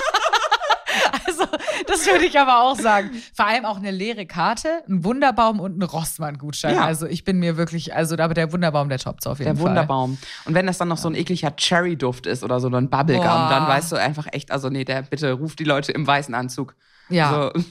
Das 1.86 2.06
würde 2.06 2.24
ich 2.24 2.38
aber 2.38 2.62
auch 2.62 2.76
sagen. 2.76 3.10
Vor 3.34 3.46
allem 3.46 3.64
auch 3.64 3.76
eine 3.76 3.90
leere 3.90 4.26
Karte, 4.26 4.82
ein 4.88 5.04
Wunderbaum 5.04 5.60
und 5.60 5.78
ein 5.78 5.82
Rossmann-Gutschein. 5.82 6.76
Ja. 6.76 6.84
Also, 6.84 7.06
ich 7.06 7.24
bin 7.24 7.38
mir 7.38 7.56
wirklich, 7.56 7.94
also, 7.94 8.16
aber 8.16 8.34
der 8.34 8.52
Wunderbaum, 8.52 8.88
der 8.88 8.98
toppt 8.98 9.26
auf 9.26 9.38
jeden 9.38 9.54
der 9.54 9.56
Fall. 9.56 9.64
Der 9.64 9.82
Wunderbaum. 9.82 10.18
Und 10.44 10.54
wenn 10.54 10.66
das 10.66 10.78
dann 10.78 10.88
noch 10.88 10.98
so 10.98 11.08
ein 11.08 11.14
ekliger 11.14 11.54
Cherry-Duft 11.54 12.26
ist 12.26 12.44
oder 12.44 12.60
so 12.60 12.68
ein 12.68 12.88
Bubblegum, 12.88 13.24
Boah. 13.24 13.48
dann 13.50 13.66
weißt 13.66 13.92
du 13.92 13.96
einfach 13.96 14.26
echt, 14.32 14.50
also, 14.50 14.68
nee, 14.68 14.84
der 14.84 15.02
bitte 15.02 15.32
ruft 15.32 15.58
die 15.58 15.64
Leute 15.64 15.92
im 15.92 16.06
weißen 16.06 16.34
Anzug. 16.34 16.74
Ja. 17.14 17.52
So. 17.54 17.62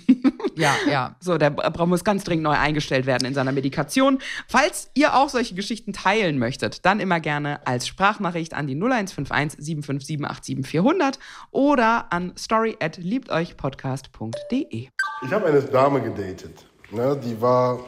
Ja, 0.56 0.76
ja. 0.90 1.16
So, 1.22 1.38
der 1.38 1.52
muss 1.86 2.04
ganz 2.04 2.24
dringend 2.24 2.44
neu 2.44 2.52
eingestellt 2.56 3.06
werden 3.06 3.26
in 3.26 3.34
seiner 3.34 3.52
Medikation. 3.52 4.20
Falls 4.48 4.90
ihr 4.94 5.16
auch 5.16 5.30
solche 5.30 5.56
Geschichten 5.56 5.94
teilen 5.94 6.40
möchtet, 6.40 6.86
dann 6.86 7.00
immer 7.00 7.20
gerne 7.20 7.66
als 7.66 7.88
Sprachnachricht 7.88 8.54
an 8.54 8.68
die 8.68 8.76
0151 8.76 9.60
757 9.60 10.20
87400 10.20 11.20
oder 11.52 12.12
an 12.12 12.34
story 12.38 12.76
at 12.80 12.98
liebteuchpodcast.de. 12.98 14.88
Ich 15.24 15.32
habe 15.32 15.46
eine 15.46 15.62
Dame 15.62 16.02
gedatet. 16.02 16.66
Ne, 16.92 17.20
die 17.24 17.40
war 17.40 17.80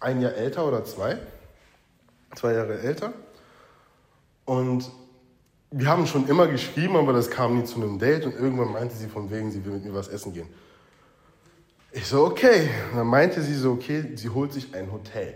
ein 0.00 0.20
Jahr 0.20 0.32
älter 0.32 0.66
oder 0.66 0.84
zwei. 0.84 1.18
Zwei 2.34 2.54
Jahre 2.54 2.80
älter. 2.80 3.12
Und 4.44 4.90
wir 5.70 5.88
haben 5.88 6.06
schon 6.06 6.28
immer 6.28 6.46
geschrieben, 6.46 6.96
aber 6.96 7.12
das 7.12 7.30
kam 7.30 7.58
nie 7.58 7.64
zu 7.64 7.76
einem 7.76 7.98
Date. 7.98 8.24
Und 8.24 8.34
irgendwann 8.34 8.72
meinte 8.72 8.94
sie 8.94 9.08
von 9.08 9.30
wegen, 9.30 9.50
sie 9.50 9.64
will 9.64 9.72
mit 9.72 9.84
mir 9.84 9.94
was 9.94 10.08
essen 10.08 10.32
gehen. 10.32 10.48
Ich 11.92 12.06
so, 12.06 12.24
okay. 12.24 12.68
Und 12.90 12.98
dann 12.98 13.06
meinte 13.06 13.42
sie 13.42 13.54
so, 13.54 13.72
okay, 13.72 14.12
sie 14.14 14.28
holt 14.28 14.52
sich 14.52 14.74
ein 14.74 14.92
Hotel. 14.92 15.34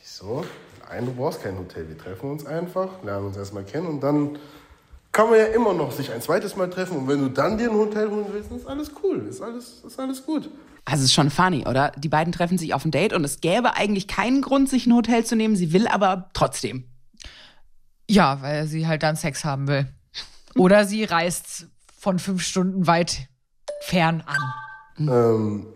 Ich 0.00 0.08
so, 0.08 0.44
nein, 0.88 1.06
du 1.06 1.12
brauchst 1.12 1.42
kein 1.42 1.58
Hotel. 1.58 1.88
Wir 1.88 1.98
treffen 1.98 2.30
uns 2.30 2.44
einfach, 2.44 3.02
lernen 3.02 3.26
uns 3.26 3.36
erstmal 3.36 3.64
kennen 3.64 3.86
und 3.86 4.00
dann 4.00 4.38
kann 5.10 5.28
man 5.28 5.38
ja 5.38 5.46
immer 5.46 5.74
noch 5.74 5.92
sich 5.92 6.10
ein 6.10 6.22
zweites 6.22 6.56
Mal 6.56 6.70
treffen. 6.70 6.96
Und 6.96 7.08
wenn 7.08 7.20
du 7.20 7.28
dann 7.28 7.58
dir 7.58 7.70
ein 7.70 7.76
Hotel 7.76 8.10
holen 8.10 8.26
willst, 8.32 8.50
ist 8.50 8.66
alles 8.66 8.90
cool, 9.02 9.26
ist 9.28 9.42
alles, 9.42 9.82
ist 9.86 9.98
alles 9.98 10.24
gut. 10.24 10.50
Also 10.84 11.00
es 11.00 11.10
ist 11.10 11.12
schon 11.12 11.30
funny, 11.30 11.66
oder? 11.66 11.92
Die 11.96 12.08
beiden 12.08 12.32
treffen 12.32 12.58
sich 12.58 12.74
auf 12.74 12.84
ein 12.84 12.90
Date 12.90 13.12
und 13.12 13.24
es 13.24 13.40
gäbe 13.40 13.76
eigentlich 13.76 14.08
keinen 14.08 14.42
Grund, 14.42 14.68
sich 14.68 14.86
ein 14.86 14.94
Hotel 14.94 15.24
zu 15.24 15.36
nehmen. 15.36 15.54
Sie 15.54 15.72
will 15.72 15.86
aber 15.86 16.30
trotzdem. 16.32 16.91
Ja, 18.08 18.42
weil 18.42 18.66
sie 18.66 18.86
halt 18.86 19.02
dann 19.02 19.16
Sex 19.16 19.44
haben 19.44 19.68
will. 19.68 19.86
Oder 20.56 20.84
sie 20.84 21.04
reist 21.04 21.66
von 21.98 22.18
fünf 22.18 22.42
Stunden 22.42 22.86
weit 22.86 23.28
fern 23.80 24.22
an. 24.26 25.08
Ähm, 25.08 25.66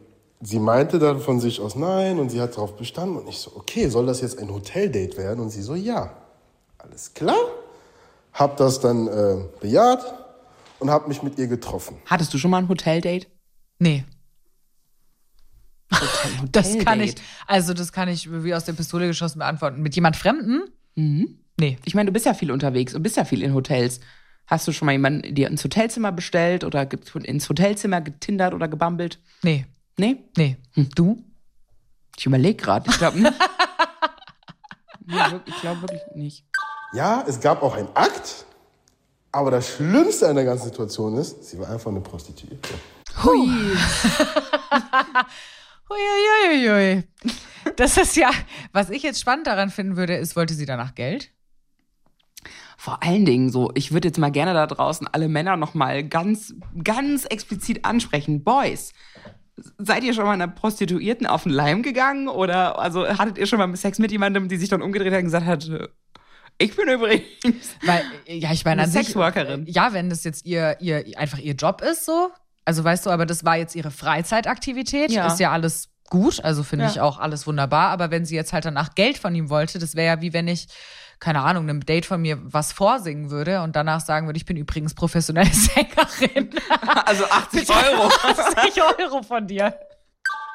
sie 0.41 0.59
meinte 0.59 0.99
dann 0.99 1.21
von 1.21 1.41
sich 1.41 1.61
aus 1.61 1.77
nein 1.77 2.19
und 2.19 2.31
sie 2.31 2.41
hat 2.41 2.57
darauf 2.57 2.77
bestanden 2.77 3.17
und 3.17 3.29
ich 3.29 3.39
so, 3.39 3.55
okay, 3.57 3.89
soll 3.89 4.07
das 4.07 4.21
jetzt 4.21 4.39
ein 4.39 4.51
Hoteldate 4.51 5.17
werden? 5.17 5.41
Und 5.41 5.51
sie 5.51 5.63
so, 5.63 5.75
ja. 5.75 6.15
Alles 6.79 7.15
klar. 7.15 7.39
Hab 8.33 8.57
das 8.59 8.81
dann 8.81 9.09
äh, 9.09 9.37
bejaht 9.61 10.05
und 10.79 10.91
hab 10.91 11.09
mich 11.09 11.23
mit 11.23 11.39
ihr 11.39 11.47
getroffen. 11.47 11.97
Hattest 12.07 12.35
du 12.35 12.39
schon 12.39 12.51
mal 12.51 12.59
ein 12.59 12.69
Hoteldate? 12.69 13.27
Nee. 13.79 14.05
Hotel, 15.93 16.49
das 16.51 16.79
kann 16.79 17.01
ich, 17.01 17.15
also 17.47 17.73
das 17.73 17.93
kann 17.93 18.09
ich 18.09 18.31
wie 18.31 18.55
aus 18.55 18.65
der 18.65 18.73
Pistole 18.73 19.07
geschossen 19.07 19.39
beantworten. 19.39 19.81
Mit 19.81 19.95
jemand 19.95 20.17
Fremden? 20.17 20.65
Mhm. 20.97 21.39
Nee. 21.57 21.79
Ich 21.85 21.95
meine, 21.95 22.07
du 22.07 22.13
bist 22.13 22.27
ja 22.27 22.35
viel 22.35 22.51
unterwegs 22.51 22.95
und 22.95 23.03
bist 23.03 23.17
ja 23.17 23.25
viel 23.25 23.43
in 23.43 23.55
Hotels. 23.55 24.01
Hast 24.47 24.69
du 24.69 24.73
schon 24.73 24.87
mal 24.87 24.93
jemanden 24.93 25.35
dir 25.35 25.49
ins 25.49 25.65
Hotelzimmer 25.65 26.13
bestellt 26.13 26.63
oder 26.65 26.89
ins 27.25 27.49
Hotelzimmer 27.49 28.01
getindert 28.01 28.55
oder 28.55 28.69
gebambelt? 28.69 29.19
Nee. 29.43 29.67
Nee? 29.97 30.25
Nee. 30.37 30.57
Hm. 30.75 30.89
Du? 30.95 31.25
Ich 32.17 32.27
überlege 32.27 32.63
gerade. 32.63 32.89
Ich 32.91 32.99
glaube 32.99 33.21
nicht. 33.21 33.35
ich 35.47 35.61
glaube 35.61 35.83
wirklich 35.83 36.03
nicht. 36.15 36.45
Ja, 36.93 37.25
es 37.27 37.41
gab 37.41 37.63
auch 37.63 37.75
einen 37.75 37.89
Akt, 37.95 38.47
aber 39.33 39.51
das 39.51 39.69
Schlimmste 39.69 40.29
an 40.29 40.37
der 40.37 40.45
ganzen 40.45 40.67
Situation 40.67 41.17
ist, 41.17 41.45
sie 41.45 41.59
war 41.59 41.69
einfach 41.69 41.91
eine 41.91 42.01
Prostituierte. 42.01 42.75
Hui. 43.25 43.49
Hui, 45.89 45.99
hui, 45.99 46.67
hui, 46.67 46.69
hui. 46.69 47.05
Das 47.77 47.97
ist 47.97 48.17
ja, 48.17 48.31
was 48.73 48.91
ich 48.91 49.05
jetzt 49.05 49.21
spannend 49.21 49.47
daran 49.47 49.71
finden 49.71 49.97
würde, 49.97 50.17
ist, 50.17 50.35
wollte 50.35 50.55
sie 50.55 50.67
danach 50.67 50.97
Geld? 50.97 51.31
Vor 52.87 53.03
allen 53.03 53.25
Dingen 53.25 53.51
so, 53.51 53.73
ich 53.75 53.91
würde 53.91 54.07
jetzt 54.07 54.19
mal 54.19 54.31
gerne 54.31 54.55
da 54.55 54.65
draußen 54.69 55.09
alle 55.11 55.29
Männer 55.29 55.57
nochmal 55.57 56.05
ganz, 56.05 56.55
ganz 56.85 57.25
explizit 57.25 57.85
ansprechen. 57.85 58.45
Boys, 58.45 58.93
seid 59.77 60.05
ihr 60.05 60.15
schon 60.15 60.23
mal 60.23 60.35
einer 60.35 60.47
Prostituierten 60.47 61.27
auf 61.27 61.43
den 61.43 61.51
Leim 61.51 61.83
gegangen? 61.83 62.29
Oder 62.29 62.79
also 62.79 63.05
hattet 63.09 63.39
ihr 63.39 63.47
schon 63.49 63.59
mal 63.59 63.75
Sex 63.75 63.99
mit 63.99 64.13
jemandem, 64.13 64.49
die 64.49 64.57
sich 64.57 64.69
dann 64.69 64.83
umgedreht 64.83 65.13
hat 65.13 65.19
und 65.19 65.25
gesagt 65.25 65.47
hat, 65.47 65.69
Ich 66.59 66.77
bin 66.77 66.89
übrigens. 66.89 67.25
Weil, 67.85 68.03
ja, 68.29 68.53
ich 68.53 68.65
meine 68.65 68.83
Eine 68.83 68.91
sich. 68.93 69.07
Sexworkerin. 69.07 69.67
Ja, 69.67 69.93
wenn 69.93 70.09
das 70.09 70.23
jetzt 70.23 70.47
ihr, 70.47 70.77
ihr 70.81 71.05
einfach 71.19 71.39
ihr 71.39 71.55
Job 71.55 71.83
ist, 71.83 72.07
so. 72.07 72.31
Also 72.65 72.85
weißt 72.85 73.05
du, 73.07 73.11
aber 73.11 73.27
das 73.27 73.45
war 73.45 73.57
jetzt 73.57 73.75
ihre 73.75 73.91
Freizeitaktivität. 73.91 75.11
Ja. 75.11 75.27
Ist 75.27 75.41
ja 75.41 75.51
alles 75.51 75.89
gut. 76.09 76.39
Also 76.45 76.63
finde 76.63 76.85
Ja. 76.85 76.91
ich 76.93 77.01
auch 77.01 77.19
alles 77.19 77.49
wunderbar. 77.49 77.89
Aber 77.91 78.13
wenn 78.13 78.25
sie 78.25 78.37
jetzt 78.37 78.53
halt 78.53 78.65
danach 78.65 78.95
Geld 78.95 79.19
von 79.19 79.35
ihm 79.35 79.51
wollte, 79.51 79.81
das 79.81 79.97
wäre 79.97 80.07
ja 80.17 80.23
wie 80.23 80.33
wenn 80.33 80.47
ich, 80.47 80.69
keine 81.19 81.43
Ahnung, 81.43 81.65
einem 81.65 81.85
Date 81.85 82.07
von 82.07 82.21
mir 82.21 82.39
was 82.43 82.73
vorsingen 82.73 83.31
würde 83.31 83.63
und 83.63 83.75
danach 83.75 84.01
sagen 84.01 84.27
würde, 84.27 84.37
ich 84.37 84.45
bin 84.45 84.57
übrigens 84.57 84.95
professionelle 84.95 85.51
Sängerin. 85.53 86.51
Also 87.05 87.25
80 87.25 87.69
Euro. 87.71 88.09
80 88.23 88.83
Euro 88.83 89.23
von 89.23 89.47
dir. 89.47 89.75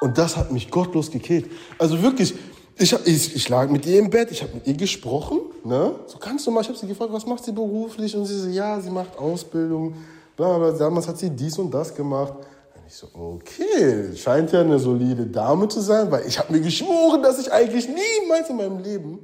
Und 0.01 0.17
das 0.17 0.37
hat 0.37 0.51
mich 0.51 0.69
gottlos 0.69 1.11
gekillt. 1.11 1.49
Also 1.77 2.01
wirklich, 2.01 2.33
ich, 2.77 2.93
ich, 3.05 3.35
ich 3.35 3.49
lag 3.49 3.69
mit 3.69 3.85
ihr 3.85 3.99
im 3.99 4.09
Bett, 4.09 4.31
ich 4.31 4.41
habe 4.41 4.53
mit 4.55 4.67
ihr 4.67 4.73
gesprochen, 4.75 5.39
ne? 5.63 5.93
So 6.07 6.17
ganz 6.17 6.45
normal. 6.45 6.63
Ich 6.63 6.69
habe 6.69 6.77
sie 6.77 6.87
gefragt, 6.87 7.13
was 7.13 7.25
macht 7.25 7.43
sie 7.43 7.51
beruflich? 7.51 8.15
Und 8.15 8.25
sie 8.25 8.39
so, 8.39 8.49
ja, 8.49 8.79
sie 8.79 8.89
macht 8.89 9.17
Ausbildung. 9.17 9.95
Bla, 10.35 10.57
bla, 10.57 10.69
bla. 10.69 10.77
Damals 10.77 11.07
hat 11.07 11.17
sie 11.17 11.29
dies 11.29 11.57
und 11.59 11.71
das 11.71 11.93
gemacht. 11.93 12.33
Und 12.33 12.87
ich 12.87 12.95
so, 12.95 13.07
okay, 13.13 14.15
scheint 14.15 14.51
ja 14.51 14.61
eine 14.61 14.79
solide 14.79 15.25
Dame 15.27 15.67
zu 15.67 15.81
sein, 15.81 16.09
weil 16.09 16.25
ich 16.25 16.39
habe 16.39 16.53
mir 16.53 16.61
geschworen, 16.61 17.21
dass 17.21 17.39
ich 17.39 17.51
eigentlich 17.51 17.87
niemals 17.87 18.49
in 18.49 18.57
meinem 18.57 18.79
Leben 18.79 19.19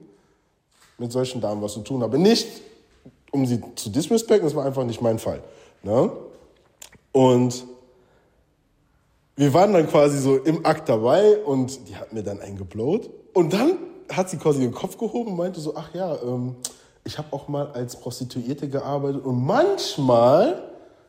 mit 0.97 1.12
solchen 1.12 1.41
Damen 1.41 1.62
was 1.62 1.73
zu 1.73 1.81
tun 1.81 2.01
habe. 2.01 2.17
Nicht, 2.17 2.47
um 3.31 3.45
sie 3.45 3.62
zu 3.75 3.89
disrespekten, 3.89 4.47
das 4.47 4.55
war 4.55 4.65
einfach 4.65 4.83
nicht 4.83 5.01
mein 5.01 5.19
Fall. 5.19 5.41
Ne? 5.83 6.12
Und 7.12 7.65
wir 9.36 9.53
waren 9.53 9.73
dann 9.73 9.88
quasi 9.88 10.17
so 10.17 10.38
im 10.38 10.65
Akt 10.65 10.89
dabei 10.89 11.38
und 11.38 11.88
die 11.88 11.95
hat 11.95 12.13
mir 12.13 12.23
dann 12.23 12.41
eingeblowt. 12.41 13.10
Und 13.33 13.53
dann 13.53 13.77
hat 14.12 14.29
sie 14.29 14.38
quasi 14.38 14.60
den 14.60 14.71
Kopf 14.71 14.97
gehoben 14.97 15.31
und 15.31 15.38
meinte 15.38 15.60
so, 15.60 15.75
ach 15.75 15.93
ja, 15.93 16.15
ähm, 16.23 16.55
ich 17.03 17.17
habe 17.17 17.31
auch 17.31 17.47
mal 17.47 17.71
als 17.71 17.95
Prostituierte 17.95 18.67
gearbeitet 18.67 19.23
und 19.23 19.45
manchmal 19.45 20.63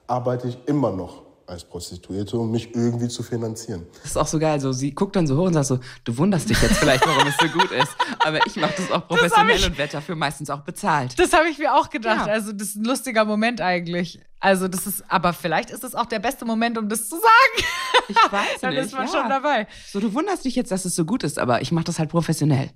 arbeite 0.07 0.49
ich 0.49 0.59
immer 0.67 0.93
noch 0.93 1.28
als 1.49 1.65
Prostituierte, 1.65 2.39
um 2.39 2.51
mich 2.51 2.75
irgendwie 2.75 3.09
zu 3.09 3.23
finanzieren. 3.23 3.87
Das 4.03 4.11
ist 4.13 4.17
auch 4.17 4.27
so 4.27 4.39
geil. 4.39 4.61
So, 4.61 4.73
sie 4.73 4.95
guckt 4.95 5.17
dann 5.17 5.27
so 5.27 5.37
hoch 5.39 5.47
und 5.47 5.55
sagt 5.55 5.67
so, 5.67 5.81
du 6.05 6.17
wunderst 6.19 6.49
dich 6.51 6.61
jetzt 6.61 6.77
vielleicht, 6.77 7.07
warum 7.07 7.27
es 7.27 7.37
so 7.41 7.49
gut 7.49 7.71
ist. 7.71 7.89
Aber 8.25 8.39
ich 8.47 8.57
mache 8.57 8.75
das 8.77 8.91
auch 8.93 9.09
professionell 9.09 9.57
ich- 9.57 9.67
und 9.67 9.79
werde 9.79 9.93
dafür 9.93 10.15
meistens 10.15 10.51
auch 10.51 10.61
bezahlt. 10.61 11.19
Das 11.19 11.33
habe 11.33 11.49
ich 11.49 11.59
mir 11.59 11.75
auch 11.75 11.89
gedacht. 11.91 12.27
Ja. 12.27 12.33
Also, 12.33 12.53
das 12.53 12.69
ist 12.69 12.77
ein 12.77 12.85
lustiger 12.85 13.25
Moment 13.25 13.61
eigentlich. 13.61 14.21
Also, 14.41 14.69
das 14.69 14.87
ist, 14.87 15.05
aber 15.09 15.33
vielleicht 15.33 15.71
ist 15.71 15.83
es 15.85 15.95
auch 15.95 16.07
der 16.07 16.19
beste 16.19 16.45
Moment, 16.45 16.77
um 16.79 16.89
das 16.89 17.09
zu 17.09 17.17
sagen. 17.17 17.69
Ich 18.09 18.17
weiß 18.17 18.47
Dann 18.61 18.75
nicht. 18.75 18.85
ist 18.85 18.93
man 18.93 19.07
ja. 19.07 19.13
schon 19.13 19.29
dabei. 19.29 19.67
So, 19.91 20.01
du 20.01 20.13
wunderst 20.15 20.45
dich 20.45 20.55
jetzt, 20.55 20.71
dass 20.71 20.85
es 20.85 20.95
so 20.95 21.05
gut 21.05 21.25
ist, 21.25 21.39
aber 21.39 21.63
ich 21.63 21.73
mache 21.73 21.85
das 21.85 21.99
halt 21.99 22.11
professionell. 22.11 22.71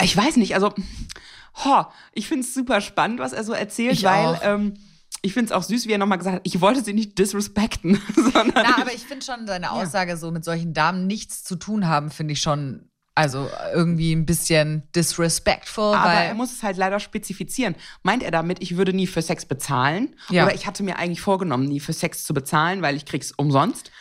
Ich 0.00 0.16
weiß 0.16 0.36
nicht, 0.36 0.54
also, 0.54 0.72
ho, 1.64 1.84
ich 2.12 2.28
finde 2.28 2.46
es 2.46 2.54
super 2.54 2.80
spannend, 2.80 3.18
was 3.20 3.32
er 3.32 3.44
so 3.44 3.52
erzählt, 3.52 3.94
Ich 3.94 4.04
weil 4.04 4.26
auch. 4.26 4.40
ähm, 4.42 4.74
ich 5.22 5.32
finde 5.32 5.46
es 5.46 5.52
auch 5.52 5.62
süß, 5.62 5.86
wie 5.86 5.92
er 5.92 5.98
nochmal 5.98 6.18
gesagt 6.18 6.36
hat, 6.36 6.42
ich 6.44 6.60
wollte 6.60 6.82
sie 6.82 6.92
nicht 6.92 7.16
disrespekten, 7.16 8.00
sondern 8.14 8.52
Na, 8.54 8.78
aber 8.80 8.92
ich 8.92 9.04
finde 9.04 9.24
schon 9.24 9.46
seine 9.46 9.70
Aussage, 9.70 10.16
so 10.16 10.30
mit 10.32 10.44
solchen 10.44 10.74
Damen 10.74 11.06
nichts 11.06 11.44
zu 11.44 11.56
tun 11.56 11.86
haben, 11.86 12.10
finde 12.10 12.32
ich 12.32 12.40
schon, 12.40 12.90
also 13.14 13.48
irgendwie 13.72 14.12
ein 14.12 14.26
bisschen 14.26 14.82
disrespectful, 14.96 15.94
Aber 15.94 16.12
er 16.12 16.34
muss 16.34 16.52
es 16.52 16.62
halt 16.62 16.76
leider 16.76 16.98
spezifizieren. 16.98 17.76
Meint 18.02 18.22
er 18.22 18.30
damit, 18.30 18.60
ich 18.62 18.76
würde 18.76 18.92
nie 18.92 19.06
für 19.06 19.22
Sex 19.22 19.44
bezahlen? 19.44 20.16
Ja. 20.28 20.44
Oder 20.44 20.54
ich 20.54 20.66
hatte 20.66 20.82
mir 20.82 20.98
eigentlich 20.98 21.20
vorgenommen, 21.20 21.66
nie 21.66 21.80
für 21.80 21.92
Sex 21.92 22.24
zu 22.24 22.34
bezahlen, 22.34 22.82
weil 22.82 22.96
ich 22.96 23.04
krieg's 23.04 23.30
umsonst? 23.32 23.92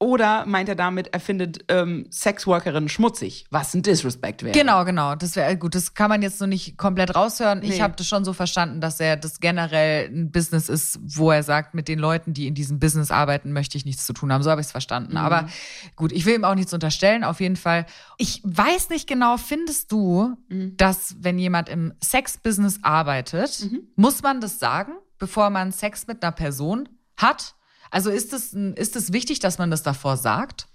Oder 0.00 0.46
meint 0.46 0.68
er 0.68 0.76
damit, 0.76 1.08
er 1.12 1.18
findet 1.18 1.64
ähm, 1.66 2.06
Sexworkerinnen 2.12 2.88
schmutzig, 2.88 3.46
was 3.50 3.74
ein 3.74 3.82
Disrespect 3.82 4.44
wäre? 4.44 4.52
Genau, 4.56 4.84
genau. 4.84 5.16
Das 5.16 5.34
wäre 5.34 5.56
gut. 5.56 5.74
Das 5.74 5.94
kann 5.94 6.08
man 6.08 6.22
jetzt 6.22 6.40
noch 6.40 6.46
nicht 6.46 6.76
komplett 6.78 7.16
raushören. 7.16 7.64
Ich 7.64 7.70
Nee. 7.70 7.82
habe 7.82 7.94
das 7.96 8.06
schon 8.06 8.24
so 8.24 8.32
verstanden, 8.32 8.80
dass 8.80 9.00
er 9.00 9.16
das 9.16 9.40
generell 9.40 10.06
ein 10.08 10.30
Business 10.30 10.68
ist, 10.68 11.00
wo 11.02 11.32
er 11.32 11.42
sagt, 11.42 11.74
mit 11.74 11.88
den 11.88 11.98
Leuten, 11.98 12.32
die 12.32 12.46
in 12.46 12.54
diesem 12.54 12.78
Business 12.78 13.10
arbeiten, 13.10 13.52
möchte 13.52 13.76
ich 13.76 13.84
nichts 13.84 14.06
zu 14.06 14.12
tun 14.12 14.32
haben. 14.32 14.44
So 14.44 14.50
habe 14.52 14.60
ich 14.60 14.68
es 14.68 14.70
verstanden. 14.70 15.16
Aber 15.16 15.48
gut, 15.96 16.12
ich 16.12 16.24
will 16.26 16.34
ihm 16.36 16.44
auch 16.44 16.54
nichts 16.54 16.72
unterstellen. 16.72 17.24
Auf 17.24 17.40
jeden 17.40 17.56
Fall. 17.56 17.84
Ich 18.18 18.40
weiß 18.44 18.90
nicht 18.90 19.08
genau, 19.08 19.36
findest 19.36 19.90
du, 19.90 20.36
dass 20.48 21.16
wenn 21.18 21.40
jemand 21.40 21.68
im 21.68 21.92
Sex-Business 22.04 22.78
arbeitet, 22.82 23.68
muss 23.96 24.22
man 24.22 24.40
das 24.40 24.60
sagen, 24.60 24.92
bevor 25.18 25.50
man 25.50 25.72
Sex 25.72 26.06
mit 26.06 26.22
einer 26.22 26.30
Person 26.30 26.88
hat? 27.16 27.56
Also 27.90 28.10
ist 28.10 28.32
es, 28.32 28.52
ist 28.52 28.96
es 28.96 29.12
wichtig, 29.12 29.38
dass 29.40 29.58
man 29.58 29.70
das 29.70 29.82
davor 29.82 30.16
sagt? 30.16 30.68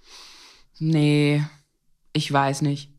Nee, 0.79 1.43
ich 2.13 2.31
weiß 2.31 2.61
nicht. 2.61 2.91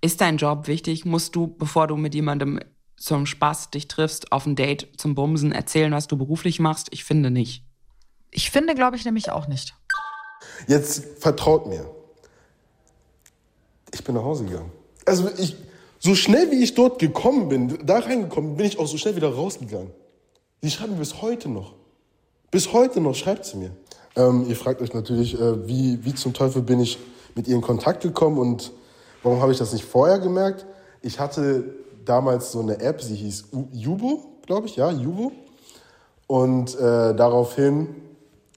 Ist 0.00 0.20
dein 0.20 0.36
Job 0.36 0.66
wichtig? 0.68 1.04
Musst 1.04 1.34
du, 1.34 1.46
bevor 1.46 1.86
du 1.86 1.96
mit 1.96 2.14
jemandem 2.14 2.60
zum 2.96 3.26
Spaß 3.26 3.70
dich 3.70 3.88
triffst, 3.88 4.32
auf 4.32 4.46
ein 4.46 4.56
Date 4.56 4.88
zum 4.96 5.14
Bumsen 5.14 5.52
erzählen, 5.52 5.92
was 5.92 6.06
du 6.06 6.16
beruflich 6.16 6.60
machst? 6.60 6.88
Ich 6.92 7.04
finde 7.04 7.30
nicht. 7.30 7.64
Ich 8.30 8.50
finde, 8.50 8.74
glaube 8.74 8.96
ich, 8.96 9.04
nämlich 9.04 9.30
auch 9.30 9.48
nicht. 9.48 9.74
Jetzt 10.66 11.04
vertraut 11.20 11.66
mir. 11.66 11.90
Ich 13.92 14.04
bin 14.04 14.14
nach 14.14 14.22
Hause 14.22 14.44
gegangen. 14.44 14.72
Also 15.04 15.30
ich, 15.38 15.56
so 15.98 16.14
schnell 16.14 16.50
wie 16.50 16.62
ich 16.62 16.74
dort 16.74 16.98
gekommen 16.98 17.48
bin, 17.48 17.86
da 17.86 17.98
reingekommen, 17.98 18.56
bin 18.56 18.66
ich 18.66 18.78
auch 18.78 18.86
so 18.86 18.98
schnell 18.98 19.16
wieder 19.16 19.32
rausgegangen. 19.32 19.90
Die 20.62 20.70
schreiben 20.70 20.92
mir 20.92 20.98
bis 20.98 21.22
heute 21.22 21.48
noch. 21.48 21.74
Bis 22.56 22.72
heute 22.72 23.02
noch 23.02 23.14
schreibt 23.14 23.44
sie 23.44 23.58
mir. 23.58 23.70
Ähm, 24.16 24.46
ihr 24.48 24.56
fragt 24.56 24.80
euch 24.80 24.94
natürlich, 24.94 25.38
äh, 25.38 25.68
wie, 25.68 26.02
wie 26.06 26.14
zum 26.14 26.32
Teufel 26.32 26.62
bin 26.62 26.80
ich 26.80 26.98
mit 27.34 27.46
ihr 27.48 27.54
in 27.54 27.60
Kontakt 27.60 28.02
gekommen 28.02 28.38
und 28.38 28.72
warum 29.22 29.42
habe 29.42 29.52
ich 29.52 29.58
das 29.58 29.74
nicht 29.74 29.84
vorher 29.84 30.18
gemerkt? 30.18 30.64
Ich 31.02 31.20
hatte 31.20 31.64
damals 32.06 32.52
so 32.52 32.60
eine 32.60 32.80
App, 32.80 33.02
sie 33.02 33.14
hieß 33.14 33.48
U- 33.52 33.68
Jubo, 33.72 34.22
glaube 34.46 34.68
ich, 34.68 34.76
ja, 34.76 34.90
Jubo. 34.90 35.32
Und 36.28 36.74
äh, 36.76 37.14
daraufhin 37.14 37.88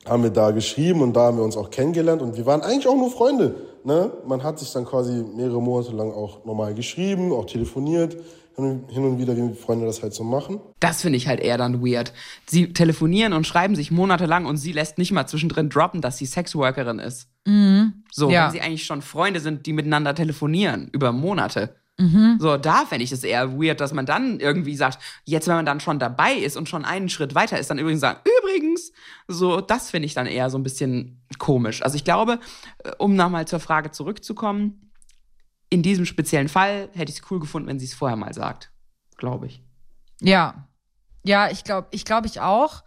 haben 0.06 0.24
wir 0.24 0.30
da 0.30 0.52
geschrieben 0.52 1.02
und 1.02 1.12
da 1.12 1.24
haben 1.24 1.36
wir 1.36 1.44
uns 1.44 1.58
auch 1.58 1.70
kennengelernt 1.70 2.22
und 2.22 2.38
wir 2.38 2.46
waren 2.46 2.62
eigentlich 2.62 2.88
auch 2.88 2.96
nur 2.96 3.12
Freunde. 3.12 3.54
Ne? 3.84 4.12
Man 4.26 4.44
hat 4.44 4.60
sich 4.60 4.72
dann 4.72 4.86
quasi 4.86 5.26
mehrere 5.36 5.62
Monate 5.62 5.92
lang 5.92 6.14
auch 6.14 6.46
normal 6.46 6.74
geschrieben, 6.74 7.34
auch 7.34 7.48
telefoniert, 7.48 8.16
hin 8.60 8.72
und- 8.72 8.92
hin 8.92 9.04
und 9.06 9.18
wieder, 9.20 9.36
wie 9.36 9.54
Freunde 9.56 9.86
das 9.86 10.02
halt 10.04 10.14
so 10.14 10.24
machen. 10.24 10.60
Das 10.80 11.02
finde 11.02 11.18
ich 11.18 11.28
halt 11.28 11.40
eher 11.40 11.58
dann 11.58 11.82
weird. 11.86 12.14
Sie 12.48 12.74
telefonieren 12.74 13.34
und 13.34 13.48
schreiben 13.48 13.76
sich 13.76 13.92
monatelang 13.92 14.46
und 14.46 14.58
sie 14.58 14.72
lässt 14.72 14.98
nicht 14.98 15.12
mal 15.12 15.28
zwischendrin 15.28 15.70
droppen, 15.70 16.02
dass 16.02 16.18
sie 16.18 16.26
Sexworkerin 16.26 17.00
ist. 17.00 17.30
So, 18.12 18.30
Ja. 18.30 18.46
wenn 18.46 18.52
sie 18.52 18.62
eigentlich 18.62 18.86
schon 18.86 19.02
Freunde 19.02 19.40
sind, 19.40 19.66
die 19.66 19.74
miteinander 19.74 20.14
telefonieren 20.16 20.90
über 20.92 21.12
Monate. 21.12 21.76
So, 22.38 22.56
da 22.56 22.86
fände 22.86 23.04
ich 23.04 23.12
es 23.12 23.26
eher 23.26 23.60
weird, 23.62 23.82
dass 23.82 23.94
man 23.94 24.06
dann 24.06 24.40
irgendwie 24.40 24.74
sagt, 24.78 25.00
jetzt, 25.26 25.50
wenn 25.50 25.56
man 25.58 25.66
dann 25.66 25.82
schon 25.82 26.00
dabei 26.00 26.32
ist 26.34 26.56
und 26.56 26.70
schon 26.70 26.86
einen 26.86 27.10
Schritt 27.10 27.36
weiter 27.36 27.60
ist, 27.60 27.70
dann 27.70 27.78
übrigens 27.78 28.00
sagen, 28.00 28.20
übrigens, 28.42 28.94
so, 29.28 29.60
das 29.60 29.90
finde 29.92 30.06
ich 30.06 30.14
dann 30.14 30.26
eher 30.26 30.50
so 30.50 30.58
ein 30.58 30.64
bisschen 30.64 31.22
komisch. 31.40 31.82
Also 31.82 31.98
ich 31.98 32.06
glaube, 32.06 32.40
äh, 32.86 32.92
um 33.00 33.18
nochmal 33.18 33.50
zur 33.50 33.60
Frage 33.60 33.92
zurückzukommen, 33.92 34.89
in 35.70 35.84
diesem 35.84 36.06
speziellen 36.06 36.50
Fall 36.50 36.90
hätte 36.94 37.12
ich 37.12 37.20
es 37.20 37.32
cool 37.32 37.40
gefunden, 37.40 37.68
wenn 37.68 37.80
sie 37.80 37.86
es 37.86 37.94
vorher 37.94 38.18
mal 38.18 38.34
sagt. 38.34 38.72
Glaube 39.18 39.48
ich. 39.48 39.62
Ja. 40.22 40.68
Ja, 41.24 41.50
ich 41.50 41.64
glaube, 41.64 41.88
ich 41.92 42.06
glaube 42.06 42.28
ich 42.28 42.42
auch. 42.42 42.84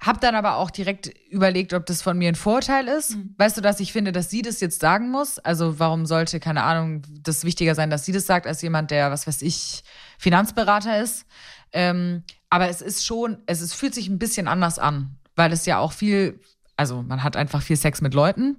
Hab 0.00 0.20
dann 0.22 0.34
aber 0.34 0.56
auch 0.56 0.70
direkt 0.70 1.08
überlegt, 1.28 1.74
ob 1.74 1.84
das 1.84 2.00
von 2.00 2.16
mir 2.16 2.28
ein 2.28 2.34
Vorteil 2.34 2.88
ist. 2.88 3.18
Weißt 3.36 3.58
du, 3.58 3.60
dass 3.60 3.80
ich 3.80 3.92
finde, 3.92 4.12
dass 4.12 4.30
sie 4.30 4.40
das 4.40 4.60
jetzt 4.60 4.80
sagen 4.80 5.10
muss? 5.10 5.38
Also 5.38 5.78
warum 5.78 6.06
sollte, 6.06 6.40
keine 6.40 6.62
Ahnung, 6.62 7.02
das 7.22 7.44
wichtiger 7.44 7.74
sein, 7.74 7.90
dass 7.90 8.06
sie 8.06 8.12
das 8.12 8.24
sagt, 8.24 8.46
als 8.46 8.62
jemand, 8.62 8.90
der, 8.90 9.10
was 9.10 9.26
weiß 9.26 9.42
ich, 9.42 9.84
Finanzberater 10.18 11.02
ist. 11.02 11.26
Ähm, 11.72 12.24
aber 12.48 12.70
es 12.70 12.80
ist 12.80 13.04
schon, 13.04 13.42
es 13.44 13.60
ist, 13.60 13.74
fühlt 13.74 13.94
sich 13.94 14.08
ein 14.08 14.18
bisschen 14.18 14.48
anders 14.48 14.78
an, 14.78 15.18
weil 15.36 15.52
es 15.52 15.66
ja 15.66 15.78
auch 15.78 15.92
viel, 15.92 16.40
also 16.78 17.02
man 17.02 17.22
hat 17.22 17.36
einfach 17.36 17.60
viel 17.60 17.76
Sex 17.76 18.00
mit 18.00 18.14
Leuten 18.14 18.58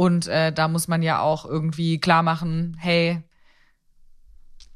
und 0.00 0.28
äh, 0.28 0.50
da 0.50 0.66
muss 0.66 0.88
man 0.88 1.02
ja 1.02 1.20
auch 1.20 1.44
irgendwie 1.44 2.00
klar 2.00 2.22
machen, 2.22 2.74
hey, 2.80 3.22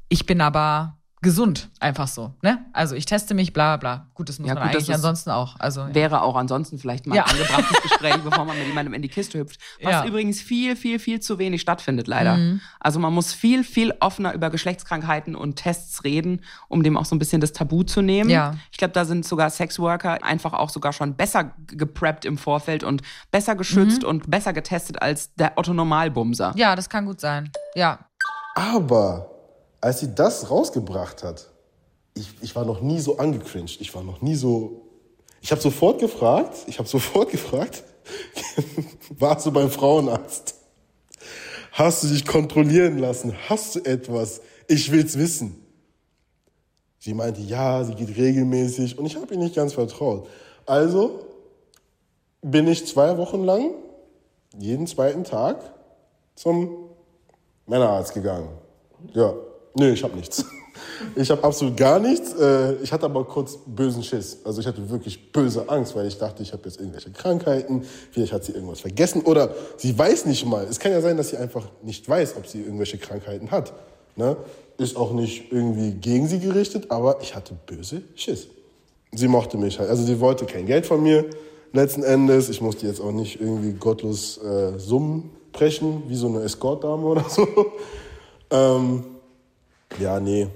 ich 0.07 0.27
bin 0.27 0.39
aber 0.39 0.99
gesund, 1.25 1.69
einfach 1.81 2.07
so, 2.07 2.33
ne? 2.41 2.63
Also 2.71 2.95
ich 2.95 3.05
teste 3.05 3.33
mich, 3.33 3.51
bla 3.51 3.75
bla 3.75 3.95
bla. 3.97 4.07
Gut, 4.13 4.29
das 4.29 4.39
muss 4.39 4.47
Ja, 4.47 4.53
man 4.53 4.63
gut, 4.63 4.69
das 4.69 4.75
eigentlich 4.83 4.89
ist- 4.89 4.95
ansonsten 4.95 5.31
auch. 5.31 5.59
Also 5.59 5.81
ja. 5.81 5.93
Wäre 5.93 6.21
auch 6.21 6.37
ansonsten 6.37 6.79
vielleicht 6.79 7.05
mal 7.07 7.15
Ja. 7.15 7.25
ein 7.25 7.31
angebrachtes 7.31 7.81
Gespräch, 7.83 8.15
bevor 8.23 8.45
man 8.45 8.57
mit 8.57 8.67
jemandem 8.67 8.93
in 8.93 9.01
die 9.01 9.09
Kiste 9.09 9.39
hüpft. 9.39 9.59
Was 9.83 9.91
Ja. 9.91 10.05
übrigens 10.05 10.39
viel, 10.41 10.77
viel, 10.77 10.99
viel 10.99 11.19
zu 11.19 11.37
wenig 11.39 11.59
stattfindet, 11.59 12.07
leider. 12.07 12.37
Mhm. 12.37 12.61
Also 12.79 12.99
man 12.99 13.13
muss 13.13 13.33
viel, 13.33 13.65
viel 13.65 13.93
offener 13.99 14.33
über 14.33 14.49
Geschlechtskrankheiten 14.49 15.35
und 15.35 15.57
Tests 15.57 16.05
reden, 16.05 16.41
um 16.69 16.83
dem 16.83 16.95
auch 16.95 17.03
so 17.05 17.15
ein 17.15 17.19
bisschen 17.19 17.41
das 17.41 17.51
Tabu 17.51 17.83
zu 17.83 18.01
nehmen. 18.01 18.29
Ja. 18.29 18.53
Ich 18.71 18.77
glaube, 18.77 18.93
da 18.93 19.03
sind 19.03 19.25
sogar 19.25 19.49
Sexworker 19.49 20.23
einfach 20.23 20.53
auch 20.53 20.69
sogar 20.69 20.93
schon 20.93 21.15
besser 21.15 21.51
gepreppt 21.67 22.23
im 22.23 22.37
Vorfeld 22.37 22.83
und 22.85 23.01
besser 23.31 23.55
geschützt 23.55 24.03
Mhm. 24.03 24.07
und 24.09 24.31
besser 24.31 24.53
getestet 24.53 25.01
als 25.01 25.33
der 25.35 25.57
Otto 25.57 25.73
Normalbumser. 25.73 26.53
ja, 26.55 26.75
das 26.75 26.87
kann 26.89 27.05
gut 27.05 27.19
sein. 27.19 27.51
Ja. 27.75 27.99
Aber 28.55 29.29
als 29.85 29.99
sie 29.99 30.15
das 30.15 30.49
rausgebracht 30.49 31.21
hat, 31.21 31.51
ich, 32.15 32.27
ich 32.41 32.55
war 32.55 32.65
noch 32.65 32.81
nie 32.81 32.99
so 32.99 33.19
angecringed. 33.19 33.79
Ich 33.81 33.93
war 33.93 34.03
noch 34.03 34.19
nie 34.19 34.33
so. 34.33 34.81
Ich 35.41 35.51
habe 35.51 35.61
sofort 35.61 35.99
gefragt, 35.99 36.57
ich 36.65 36.79
habe 36.79 36.89
sofort 36.89 37.29
gefragt, 37.37 37.83
warst 39.11 39.45
du 39.45 39.51
beim 39.51 39.69
Frauenarzt? 39.69 40.55
Hast 41.71 42.01
du 42.01 42.07
dich 42.07 42.25
kontrollieren 42.25 42.97
lassen? 42.97 43.35
Hast 43.47 43.75
du 43.75 43.85
etwas? 43.85 44.41
Ich 44.67 44.91
will's 44.91 45.19
wissen. 45.19 45.63
Sie 46.97 47.13
meinte, 47.13 47.41
ja, 47.41 47.83
sie 47.83 47.93
geht 47.93 48.17
regelmäßig 48.17 48.97
und 48.97 49.05
ich 49.05 49.15
habe 49.15 49.35
ihr 49.35 49.39
nicht 49.39 49.53
ganz 49.53 49.73
vertraut. 49.73 50.27
Also 50.65 51.27
bin 52.41 52.67
ich 52.67 52.87
zwei 52.87 53.19
Wochen 53.19 53.43
lang 53.43 53.69
jeden 54.57 54.87
zweiten 54.87 55.23
Tag 55.23 55.61
zum 56.33 56.89
Männerarzt 57.67 58.15
gegangen. 58.15 58.49
Ja, 59.13 59.35
nee, 59.75 59.91
ich 59.91 60.03
habe 60.03 60.15
nichts. 60.15 60.45
Ich 61.15 61.29
habe 61.29 61.43
absolut 61.43 61.75
gar 61.75 61.99
nichts. 61.99 62.33
Äh, 62.33 62.75
Ich 62.81 62.91
hatte 62.91 63.05
aber 63.05 63.25
kurz 63.25 63.57
bösen 63.65 64.01
Schiss. 64.01 64.39
Also 64.45 64.61
ich 64.61 64.67
hatte 64.67 64.89
wirklich 64.89 65.31
böse 65.31 65.67
Angst, 65.69 65.95
weil 65.95 66.07
ich 66.07 66.17
dachte, 66.17 66.41
ich 66.41 66.53
habe 66.53 66.63
jetzt 66.65 66.79
irgendwelche 66.79 67.11
Krankheiten. 67.11 67.83
Vielleicht 68.11 68.31
hat 68.31 68.45
sie 68.45 68.53
irgendwas 68.53 68.79
vergessen 68.79 69.21
oder 69.21 69.53
sie 69.77 69.97
weiß 69.97 70.25
nicht 70.25 70.45
mal. 70.45 70.65
Es 70.69 70.79
kann 70.79 70.91
ja 70.93 71.01
sein, 71.01 71.17
dass 71.17 71.29
sie 71.29 71.37
einfach 71.37 71.67
nicht 71.83 72.07
weiß, 72.07 72.35
ob 72.37 72.47
sie 72.47 72.61
irgendwelche 72.61 72.97
Krankheiten 72.97 73.51
hat. 73.51 73.73
Ne? 74.15 74.37
Ist 74.77 74.95
auch 74.95 75.11
nicht 75.11 75.51
irgendwie 75.51 75.91
gegen 75.91 76.27
sie 76.27 76.39
gerichtet, 76.39 76.89
aber 76.91 77.17
ich 77.21 77.35
hatte 77.35 77.53
böse 77.65 78.01
Schiss. 78.15 78.47
Sie 79.13 79.27
mochte 79.27 79.57
mich 79.57 79.79
halt. 79.79 79.89
Also 79.89 80.03
sie 80.03 80.19
wollte 80.19 80.45
kein 80.45 80.65
Geld 80.65 80.85
von 80.85 81.03
mir 81.03 81.25
letzten 81.73 82.03
Endes. 82.03 82.49
Ich 82.49 82.61
musste 82.61 82.87
jetzt 82.87 83.01
auch 83.01 83.11
nicht 83.11 83.39
irgendwie 83.39 83.73
gottlos 83.73 84.37
äh, 84.37 84.79
Summen 84.79 85.29
brechen, 85.51 86.03
wie 86.07 86.15
so 86.15 86.27
eine 86.27 86.41
Escort-Dame 86.41 87.05
oder 87.05 87.25
so. 87.29 87.47
Ähm, 88.49 89.03
ja, 89.99 90.19
nee. 90.19 90.47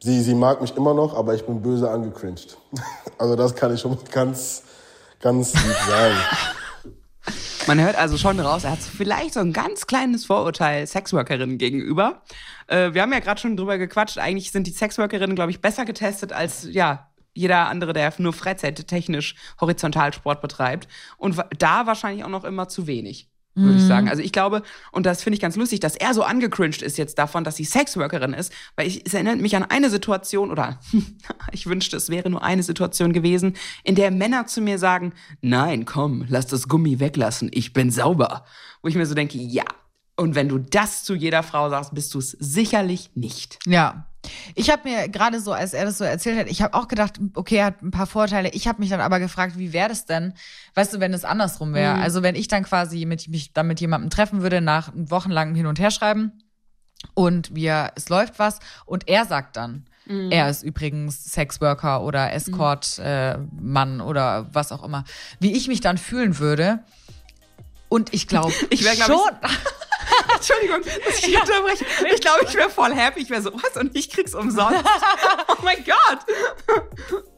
Sie, 0.00 0.20
sie 0.22 0.34
mag 0.34 0.60
mich 0.60 0.76
immer 0.76 0.92
noch, 0.92 1.16
aber 1.16 1.34
ich 1.34 1.44
bin 1.44 1.62
böse 1.62 1.90
angecringed. 1.90 2.56
Also 3.16 3.36
das 3.36 3.54
kann 3.54 3.72
ich 3.72 3.80
schon 3.80 3.96
ganz, 4.10 4.64
ganz 5.20 5.54
lieb 5.54 5.76
sagen. 5.88 6.16
Man 7.66 7.80
hört 7.80 7.96
also 7.96 8.18
schon 8.18 8.40
raus, 8.40 8.64
er 8.64 8.72
hat 8.72 8.80
vielleicht 8.80 9.34
so 9.34 9.40
ein 9.40 9.52
ganz 9.52 9.86
kleines 9.86 10.26
Vorurteil 10.26 10.86
Sexworkerinnen 10.86 11.56
gegenüber. 11.56 12.22
Äh, 12.66 12.92
wir 12.92 13.02
haben 13.02 13.12
ja 13.12 13.20
gerade 13.20 13.40
schon 13.40 13.56
drüber 13.56 13.78
gequatscht. 13.78 14.18
Eigentlich 14.18 14.50
sind 14.50 14.66
die 14.66 14.72
Sexworkerinnen, 14.72 15.36
glaube 15.36 15.52
ich, 15.52 15.60
besser 15.60 15.84
getestet 15.84 16.32
als 16.32 16.66
ja 16.70 17.08
jeder 17.32 17.68
andere, 17.68 17.92
der 17.92 18.12
nur 18.18 18.32
freizeittechnisch 18.32 19.34
Horizontalsport 19.60 20.42
betreibt. 20.42 20.88
Und 21.16 21.42
da 21.58 21.86
wahrscheinlich 21.86 22.24
auch 22.24 22.28
noch 22.28 22.44
immer 22.44 22.68
zu 22.68 22.86
wenig. 22.86 23.30
Würde 23.56 23.78
ich 23.78 23.84
sagen. 23.84 24.08
Also 24.08 24.20
ich 24.20 24.32
glaube, 24.32 24.62
und 24.90 25.06
das 25.06 25.22
finde 25.22 25.36
ich 25.36 25.40
ganz 25.40 25.54
lustig, 25.54 25.78
dass 25.78 25.94
er 25.94 26.12
so 26.12 26.24
angecringed 26.24 26.82
ist 26.82 26.98
jetzt 26.98 27.18
davon, 27.18 27.44
dass 27.44 27.54
sie 27.54 27.64
Sexworkerin 27.64 28.34
ist, 28.34 28.52
weil 28.74 28.88
ich, 28.88 29.06
es 29.06 29.14
erinnert 29.14 29.38
mich 29.40 29.54
an 29.54 29.62
eine 29.62 29.90
Situation, 29.90 30.50
oder 30.50 30.80
ich 31.52 31.66
wünschte, 31.66 31.96
es 31.96 32.08
wäre 32.08 32.30
nur 32.30 32.42
eine 32.42 32.64
Situation 32.64 33.12
gewesen, 33.12 33.54
in 33.84 33.94
der 33.94 34.10
Männer 34.10 34.46
zu 34.46 34.60
mir 34.60 34.78
sagen, 34.78 35.12
nein, 35.40 35.84
komm, 35.84 36.24
lass 36.28 36.46
das 36.46 36.68
Gummi 36.68 36.98
weglassen, 36.98 37.48
ich 37.52 37.72
bin 37.72 37.92
sauber. 37.92 38.44
Wo 38.82 38.88
ich 38.88 38.96
mir 38.96 39.06
so 39.06 39.14
denke, 39.14 39.38
ja. 39.38 39.64
Und 40.16 40.34
wenn 40.34 40.48
du 40.48 40.58
das 40.58 41.02
zu 41.02 41.14
jeder 41.14 41.42
Frau 41.42 41.70
sagst, 41.70 41.94
bist 41.94 42.14
du 42.14 42.18
es 42.18 42.30
sicherlich 42.30 43.10
nicht. 43.14 43.58
Ja. 43.66 44.06
Ich 44.54 44.70
habe 44.70 44.88
mir 44.88 45.08
gerade 45.08 45.38
so, 45.38 45.52
als 45.52 45.74
er 45.74 45.84
das 45.84 45.98
so 45.98 46.04
erzählt 46.04 46.38
hat, 46.38 46.48
ich 46.48 46.62
habe 46.62 46.72
auch 46.74 46.88
gedacht, 46.88 47.20
okay, 47.34 47.56
er 47.56 47.66
hat 47.66 47.82
ein 47.82 47.90
paar 47.90 48.06
Vorteile. 48.06 48.48
Ich 48.50 48.66
habe 48.66 48.80
mich 48.80 48.88
dann 48.88 49.00
aber 49.00 49.18
gefragt, 49.18 49.58
wie 49.58 49.74
wäre 49.74 49.90
das 49.90 50.06
denn, 50.06 50.32
weißt 50.74 50.94
du, 50.94 51.00
wenn 51.00 51.12
es 51.12 51.24
andersrum 51.26 51.74
wäre? 51.74 51.94
Also 52.00 52.22
wenn 52.22 52.34
ich 52.34 52.48
dann 52.48 52.62
quasi 52.62 53.04
mit, 53.04 53.28
mich 53.28 53.52
dann 53.52 53.66
mit 53.66 53.80
jemandem 53.80 54.08
treffen 54.08 54.40
würde, 54.40 54.62
nach 54.62 54.92
wochenlangem 54.94 55.54
Hin- 55.56 55.66
und 55.66 55.78
Herschreiben 55.78 56.32
und 57.12 57.54
wir, 57.54 57.92
es 57.96 58.08
läuft 58.08 58.38
was 58.38 58.60
und 58.86 59.08
er 59.08 59.26
sagt 59.26 59.56
dann, 59.56 59.84
er 60.30 60.50
ist 60.50 60.62
übrigens 60.62 61.32
Sexworker 61.32 62.02
oder 62.02 62.32
Escort-Mann 62.32 64.00
oder 64.02 64.46
was 64.52 64.70
auch 64.70 64.82
immer, 64.84 65.04
wie 65.40 65.52
ich 65.52 65.66
mich 65.66 65.80
dann 65.80 65.96
fühlen 65.96 66.38
würde. 66.38 66.80
Und 67.88 68.12
ich 68.12 68.28
glaube, 68.28 68.52
Ich 68.70 68.84
wär, 68.84 68.94
glaub 68.96 69.08
ich, 69.10 69.16
schon. 69.16 69.50
Entschuldigung, 70.34 70.80
dass 70.82 71.18
ich 71.18 71.40
unterbreche. 71.40 71.84
Ich 72.14 72.20
glaube, 72.20 72.44
ich 72.46 72.54
wäre 72.54 72.70
voll 72.70 72.94
happy. 72.94 73.20
Ich 73.20 73.30
wäre 73.30 73.42
so, 73.42 73.52
was? 73.52 73.76
Und 73.76 73.96
ich 73.96 74.10
krieg's 74.10 74.34
umsonst. 74.34 74.84
oh 75.48 75.56
mein 75.62 75.84
Gott. 75.84 76.84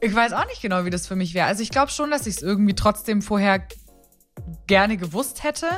Ich 0.00 0.14
weiß 0.14 0.33
auch 0.33 0.46
nicht 0.46 0.62
genau, 0.62 0.85
wie 0.85 0.90
das 0.90 1.07
für 1.07 1.16
mich 1.16 1.35
wäre. 1.35 1.46
Also 1.46 1.62
ich 1.62 1.70
glaube 1.70 1.90
schon, 1.90 2.11
dass 2.11 2.26
ich 2.26 2.37
es 2.37 2.42
irgendwie 2.42 2.74
trotzdem 2.74 3.22
vorher 3.22 3.66
gerne 4.66 4.96
gewusst 4.96 5.42
hätte. 5.42 5.68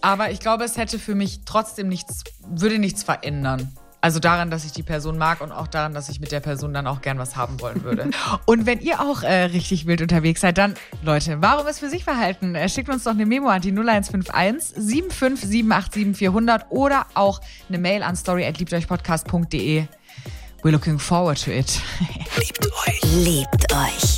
Aber 0.00 0.30
ich 0.30 0.40
glaube, 0.40 0.64
es 0.64 0.76
hätte 0.76 0.98
für 0.98 1.14
mich 1.14 1.40
trotzdem 1.44 1.88
nichts, 1.88 2.24
würde 2.46 2.78
nichts 2.78 3.02
verändern. 3.02 3.76
Also 4.00 4.20
daran, 4.20 4.50
dass 4.50 4.64
ich 4.64 4.72
die 4.72 4.84
Person 4.84 5.18
mag 5.18 5.40
und 5.40 5.50
auch 5.50 5.66
daran, 5.66 5.92
dass 5.92 6.08
ich 6.08 6.20
mit 6.20 6.30
der 6.30 6.40
Person 6.40 6.72
dann 6.72 6.86
auch 6.86 7.00
gern 7.00 7.18
was 7.18 7.36
haben 7.36 7.60
wollen 7.60 7.82
würde. 7.82 8.10
und 8.46 8.64
wenn 8.64 8.80
ihr 8.80 9.00
auch 9.00 9.22
äh, 9.22 9.44
richtig 9.44 9.86
wild 9.86 10.02
unterwegs 10.02 10.40
seid, 10.40 10.56
dann, 10.56 10.74
Leute, 11.02 11.42
warum 11.42 11.66
es 11.66 11.80
für 11.80 11.90
sich 11.90 12.04
verhalten? 12.04 12.54
Äh, 12.54 12.68
schickt 12.68 12.88
uns 12.88 13.04
doch 13.04 13.12
eine 13.12 13.26
Memo 13.26 13.48
an 13.48 13.60
die 13.60 13.72
0151 13.72 14.74
75787 14.76 16.16
400 16.16 16.66
oder 16.70 17.06
auch 17.14 17.40
eine 17.68 17.78
Mail 17.78 18.02
an 18.02 18.14
story@liebteuchpodcast.de. 18.14 19.86
We're 20.62 20.70
looking 20.70 20.98
forward 20.98 21.42
to 21.44 21.50
it. 21.50 21.80
Liebt 23.14 23.72
euch. 23.72 24.17